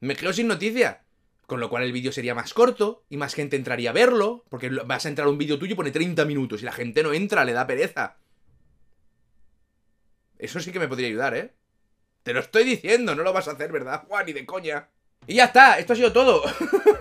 me 0.00 0.16
quedo 0.16 0.32
sin 0.32 0.48
noticia. 0.48 1.02
Con 1.46 1.60
lo 1.60 1.70
cual 1.70 1.82
el 1.82 1.92
vídeo 1.92 2.12
sería 2.12 2.34
más 2.34 2.52
corto 2.52 3.04
y 3.08 3.16
más 3.16 3.34
gente 3.34 3.56
entraría 3.56 3.90
a 3.90 3.94
verlo. 3.94 4.44
Porque 4.48 4.68
vas 4.68 5.06
a 5.06 5.08
entrar 5.08 5.26
a 5.26 5.30
un 5.30 5.38
vídeo 5.38 5.58
tuyo 5.58 5.72
y 5.72 5.76
pone 5.76 5.90
30 5.90 6.24
minutos 6.24 6.62
y 6.62 6.64
la 6.64 6.72
gente 6.72 7.02
no 7.02 7.12
entra, 7.12 7.44
le 7.44 7.52
da 7.52 7.66
pereza. 7.66 8.16
Eso 10.38 10.60
sí 10.60 10.70
que 10.70 10.78
me 10.78 10.88
podría 10.88 11.08
ayudar, 11.08 11.34
¿eh? 11.36 11.52
Te 12.22 12.32
lo 12.32 12.40
estoy 12.40 12.64
diciendo, 12.64 13.14
no 13.14 13.22
lo 13.22 13.32
vas 13.32 13.48
a 13.48 13.52
hacer, 13.52 13.72
¿verdad, 13.72 14.04
Juan? 14.06 14.26
Ni 14.26 14.32
de 14.32 14.44
coña. 14.44 14.88
Y 15.26 15.36
ya 15.36 15.46
está, 15.46 15.78
esto 15.78 15.94
ha 15.94 15.96
sido 15.96 16.12
todo. 16.12 16.42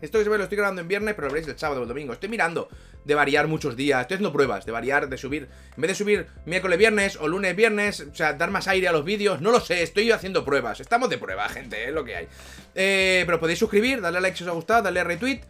esto 0.00 0.18
que 0.18 0.24
se 0.24 0.30
ve 0.30 0.38
lo 0.38 0.44
estoy 0.44 0.56
grabando 0.56 0.80
en 0.80 0.88
viernes, 0.88 1.14
pero 1.14 1.28
lo 1.28 1.34
veréis 1.34 1.48
el 1.48 1.58
sábado 1.58 1.80
o 1.80 1.82
el 1.82 1.88
domingo. 1.88 2.12
Estoy 2.12 2.28
mirando 2.28 2.68
de 3.04 3.14
variar 3.14 3.46
muchos 3.46 3.76
días. 3.76 4.00
Estoy 4.00 4.16
haciendo 4.16 4.32
pruebas 4.32 4.64
de 4.64 4.72
variar, 4.72 5.08
de 5.08 5.18
subir. 5.18 5.48
En 5.76 5.80
vez 5.80 5.90
de 5.90 5.94
subir 5.94 6.26
miércoles, 6.46 6.78
viernes 6.78 7.16
o 7.16 7.28
lunes, 7.28 7.54
viernes, 7.54 8.00
o 8.00 8.14
sea, 8.14 8.32
dar 8.32 8.50
más 8.50 8.68
aire 8.68 8.88
a 8.88 8.92
los 8.92 9.04
vídeos. 9.04 9.40
No 9.40 9.50
lo 9.50 9.60
sé, 9.60 9.82
estoy 9.82 10.10
haciendo 10.10 10.44
pruebas. 10.44 10.80
Estamos 10.80 11.10
de 11.10 11.18
prueba, 11.18 11.48
gente, 11.48 11.88
es 11.88 11.92
lo 11.92 12.04
que 12.04 12.16
hay. 12.16 12.28
Eh, 12.74 13.22
pero 13.26 13.38
podéis 13.40 13.58
suscribir, 13.58 14.00
darle 14.00 14.18
a 14.18 14.20
like 14.20 14.36
si 14.36 14.44
os 14.44 14.50
ha 14.50 14.54
gustado, 14.54 14.82
darle 14.82 15.00
a 15.00 15.04
retweet. 15.04 15.40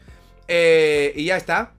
Eh, 0.48 1.12
y 1.16 1.26
ya 1.26 1.36
está. 1.36 1.72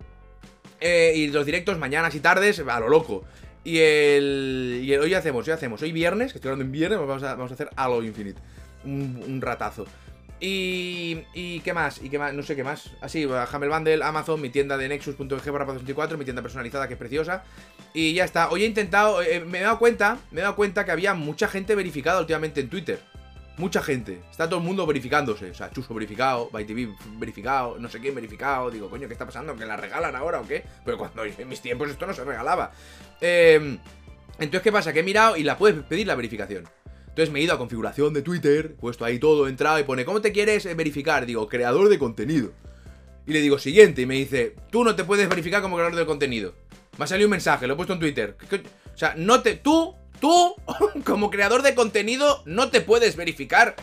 Eh, 0.79 1.13
y 1.15 1.27
los 1.27 1.45
directos 1.45 1.77
mañanas 1.77 2.15
y 2.15 2.19
tardes 2.19 2.59
a 2.59 2.79
lo 2.79 2.89
loco. 2.89 3.23
Y 3.63 3.79
el, 3.79 4.81
y 4.83 4.95
hoy 4.95 5.13
hacemos, 5.13 5.47
hoy 5.47 5.53
hacemos. 5.53 5.81
Hoy 5.81 5.91
viernes, 5.91 6.31
que 6.31 6.37
estoy 6.37 6.49
hablando 6.49 6.65
en 6.65 6.71
viernes, 6.71 6.99
vamos 6.99 7.23
a, 7.23 7.35
vamos 7.35 7.51
a 7.51 7.53
hacer 7.55 7.69
Halo 7.75 8.03
Infinite. 8.03 8.39
un 8.83 9.39
ratazo. 9.41 9.85
Y, 10.47 11.23
y 11.34 11.60
qué 11.62 11.73
más, 11.73 11.99
y 12.03 12.10
qué 12.12 12.19
más, 12.19 12.31
no 12.31 12.43
sé 12.43 12.55
qué 12.55 12.63
más. 12.63 12.91
Así, 13.01 13.27
Hammer 13.51 13.67
Bundle, 13.67 14.03
Amazon, 14.03 14.39
mi 14.39 14.51
tienda 14.51 14.77
de 14.77 14.88
Nexus.g 14.88 15.51
barra 15.51 15.65
24, 15.65 16.19
mi 16.19 16.23
tienda 16.23 16.43
personalizada 16.43 16.88
que 16.88 16.93
es 16.93 16.99
preciosa. 16.99 17.43
Y 17.95 18.13
ya 18.13 18.25
está. 18.25 18.51
Hoy 18.51 18.62
he 18.62 18.67
intentado, 18.67 19.23
eh, 19.23 19.39
me 19.39 19.58
he 19.58 19.62
dado 19.63 19.79
cuenta, 19.79 20.19
me 20.29 20.41
he 20.41 20.43
dado 20.43 20.55
cuenta 20.55 20.86
que 20.86 20.91
había 20.91 21.15
mucha 21.15 21.47
gente 21.47 21.73
verificada 21.73 22.19
últimamente 22.19 22.62
en 22.62 22.69
Twitter. 22.69 22.99
Mucha 23.58 23.81
gente. 23.81 24.21
Está 24.29 24.47
todo 24.47 24.60
el 24.60 24.65
mundo 24.67 24.86
verificándose. 24.86 25.49
O 25.49 25.53
sea, 25.55 25.71
Chuso 25.71 25.95
verificado, 25.95 26.51
ByTV 26.51 26.95
verificado, 27.17 27.79
no 27.79 27.89
sé 27.89 27.99
quién 27.99 28.13
verificado. 28.13 28.69
Digo, 28.69 28.88
coño, 28.88 29.08
¿qué 29.08 29.13
está 29.13 29.25
pasando? 29.25 29.55
¿Que 29.55 29.65
la 29.65 29.77
regalan 29.77 30.15
ahora 30.15 30.41
o 30.41 30.47
qué? 30.47 30.63
Pero 30.86 30.99
cuando 30.99 31.25
en 31.25 31.49
mis 31.49 31.62
tiempos 31.62 31.89
esto 31.89 32.05
no 32.05 32.13
se 32.13 32.23
regalaba. 32.23 32.71
Eh, 33.19 33.79
entonces, 34.38 34.62
¿qué 34.62 34.71
pasa? 34.71 34.93
Que 34.93 34.99
he 34.99 35.03
mirado 35.03 35.38
y 35.38 35.41
la 35.41 35.58
puedes 35.58 35.84
pedir 35.86 36.05
la 36.05 36.13
verificación. 36.13 36.69
Entonces 37.15 37.32
me 37.32 37.39
he 37.39 37.43
ido 37.43 37.54
a 37.54 37.58
configuración 37.58 38.13
de 38.13 38.21
Twitter, 38.21 38.75
puesto 38.75 39.06
ahí 39.06 39.19
todo, 39.19 39.47
entrado 39.47 39.80
y 39.80 39.84
pone, 39.84 40.04
¿cómo 40.04 40.19
te 40.19 40.34
quieres 40.34 40.65
verificar? 40.75 41.25
Digo, 41.25 41.47
creador 41.47 41.88
de 41.88 41.97
contenido. 41.97 42.51
Y 43.25 43.32
le 43.32 43.39
digo, 43.39 43.58
siguiente, 43.58 44.01
y 44.01 44.06
me 44.06 44.15
dice, 44.15 44.54
tú 44.69 44.84
no 44.84 44.97
te 44.97 45.06
puedes 45.06 45.30
verificar 45.30 45.62
como 45.62 45.78
creador 45.78 45.95
de 45.95 46.06
contenido. 46.06 46.56
Me 46.97 47.06
ha 47.06 47.08
salido 47.08 47.28
un 47.28 47.32
mensaje, 47.32 47.67
lo 47.67 47.73
he 47.75 47.78
puesto 47.78 47.93
en 47.93 48.01
Twitter. 48.01 48.36
O 48.93 48.97
sea, 48.97 49.13
no 49.15 49.41
te, 49.41 49.56
tú, 49.56 49.95
tú, 50.19 50.56
como 51.06 51.32
creador 51.32 51.62
de 51.62 51.73
contenido, 51.73 52.43
no 52.45 52.69
te 52.69 52.82
puedes 52.82 53.15
verificar. 53.15 53.78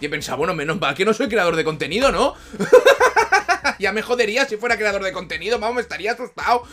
Y 0.00 0.06
he 0.06 0.08
pensado, 0.08 0.38
bueno, 0.38 0.54
menos 0.54 0.78
mal 0.78 0.94
que 0.94 1.04
no 1.04 1.12
soy 1.12 1.26
creador 1.26 1.56
de 1.56 1.64
contenido, 1.64 2.12
¿no? 2.12 2.34
ya 3.80 3.92
me 3.92 4.02
jodería 4.02 4.46
si 4.46 4.56
fuera 4.56 4.76
creador 4.76 5.02
de 5.02 5.12
contenido, 5.12 5.58
vamos, 5.58 5.80
estaría 5.80 6.12
asustado. 6.12 6.64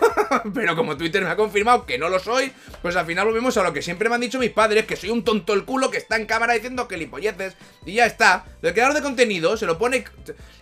Pero 0.54 0.74
como 0.74 0.96
Twitter 0.96 1.22
me 1.22 1.30
ha 1.30 1.36
confirmado 1.36 1.86
que 1.86 1.98
no 1.98 2.08
lo 2.08 2.18
soy, 2.18 2.52
pues 2.82 2.96
al 2.96 3.06
final 3.06 3.26
volvemos 3.26 3.56
a 3.56 3.62
lo 3.62 3.72
que 3.72 3.82
siempre 3.82 4.08
me 4.08 4.16
han 4.16 4.20
dicho 4.22 4.38
mis 4.38 4.50
padres, 4.50 4.86
que 4.86 4.96
soy 4.96 5.10
un 5.10 5.22
tonto 5.22 5.52
el 5.52 5.64
culo 5.64 5.90
que 5.90 5.98
está 5.98 6.16
en 6.16 6.26
cámara 6.26 6.54
diciendo 6.54 6.88
que 6.88 6.96
lipolleces. 6.96 7.54
Y 7.84 7.94
ya 7.94 8.06
está. 8.06 8.46
El 8.62 8.72
creador 8.72 8.94
de 8.94 9.02
contenido 9.02 9.56
se 9.56 9.66
lo 9.66 9.78
pone... 9.78 10.04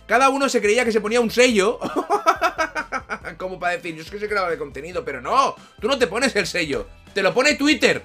Cada 0.05 0.27
uno 0.29 0.49
se 0.49 0.61
creía 0.61 0.83
que 0.83 0.91
se 0.91 0.99
ponía 0.99 1.21
un 1.21 1.31
sello. 1.31 1.79
como 3.37 3.57
para 3.57 3.77
decir, 3.77 3.95
yo 3.95 4.01
es 4.01 4.11
que 4.11 4.19
soy 4.19 4.27
creador 4.27 4.51
de 4.51 4.57
contenido, 4.57 5.05
pero 5.05 5.21
no, 5.21 5.55
tú 5.79 5.87
no 5.87 5.97
te 5.97 6.07
pones 6.07 6.35
el 6.35 6.45
sello. 6.45 6.87
Te 7.13 7.23
lo 7.23 7.33
pone 7.33 7.55
Twitter. 7.55 8.03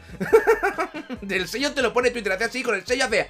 Del 1.20 1.48
sello 1.48 1.72
te 1.72 1.82
lo 1.82 1.92
pone 1.92 2.10
Twitter. 2.10 2.32
Hace 2.32 2.44
así, 2.44 2.62
con 2.62 2.76
el 2.76 2.86
sello 2.86 3.06
hace... 3.06 3.28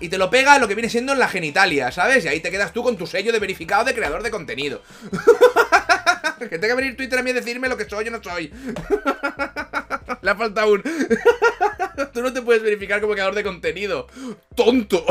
Y 0.00 0.08
te 0.08 0.18
lo 0.18 0.30
pega 0.30 0.58
lo 0.58 0.68
que 0.68 0.74
viene 0.74 0.88
siendo 0.88 1.12
en 1.12 1.18
la 1.18 1.28
genitalia, 1.28 1.90
¿sabes? 1.90 2.24
Y 2.24 2.28
ahí 2.28 2.40
te 2.40 2.50
quedas 2.50 2.72
tú 2.72 2.82
con 2.82 2.96
tu 2.96 3.06
sello 3.06 3.32
de 3.32 3.38
verificado 3.38 3.84
de 3.84 3.94
creador 3.94 4.22
de 4.22 4.30
contenido. 4.30 4.82
que 6.38 6.58
tenga 6.58 6.68
que 6.68 6.74
venir 6.74 6.96
Twitter 6.96 7.18
a 7.18 7.22
mí 7.22 7.30
a 7.30 7.34
decirme 7.34 7.68
lo 7.68 7.76
que 7.76 7.88
soy 7.88 8.08
o 8.08 8.10
no 8.10 8.22
soy. 8.22 8.52
Le 10.22 10.30
ha 10.30 10.36
faltado 10.36 10.72
un... 10.72 10.82
Tú 12.12 12.22
no 12.22 12.32
te 12.32 12.42
puedes 12.42 12.62
verificar 12.62 13.00
como 13.00 13.14
creador 13.14 13.34
de 13.34 13.42
contenido. 13.42 14.06
¡Tonto! 14.54 15.04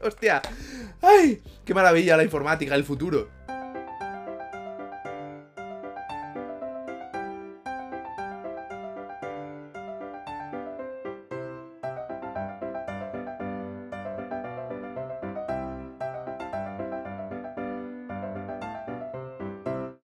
Hostia. 0.00 0.40
¡Ay! 1.02 1.42
¡Qué 1.64 1.74
maravilla 1.74 2.16
la 2.16 2.24
informática, 2.24 2.74
el 2.74 2.84
futuro! 2.84 3.28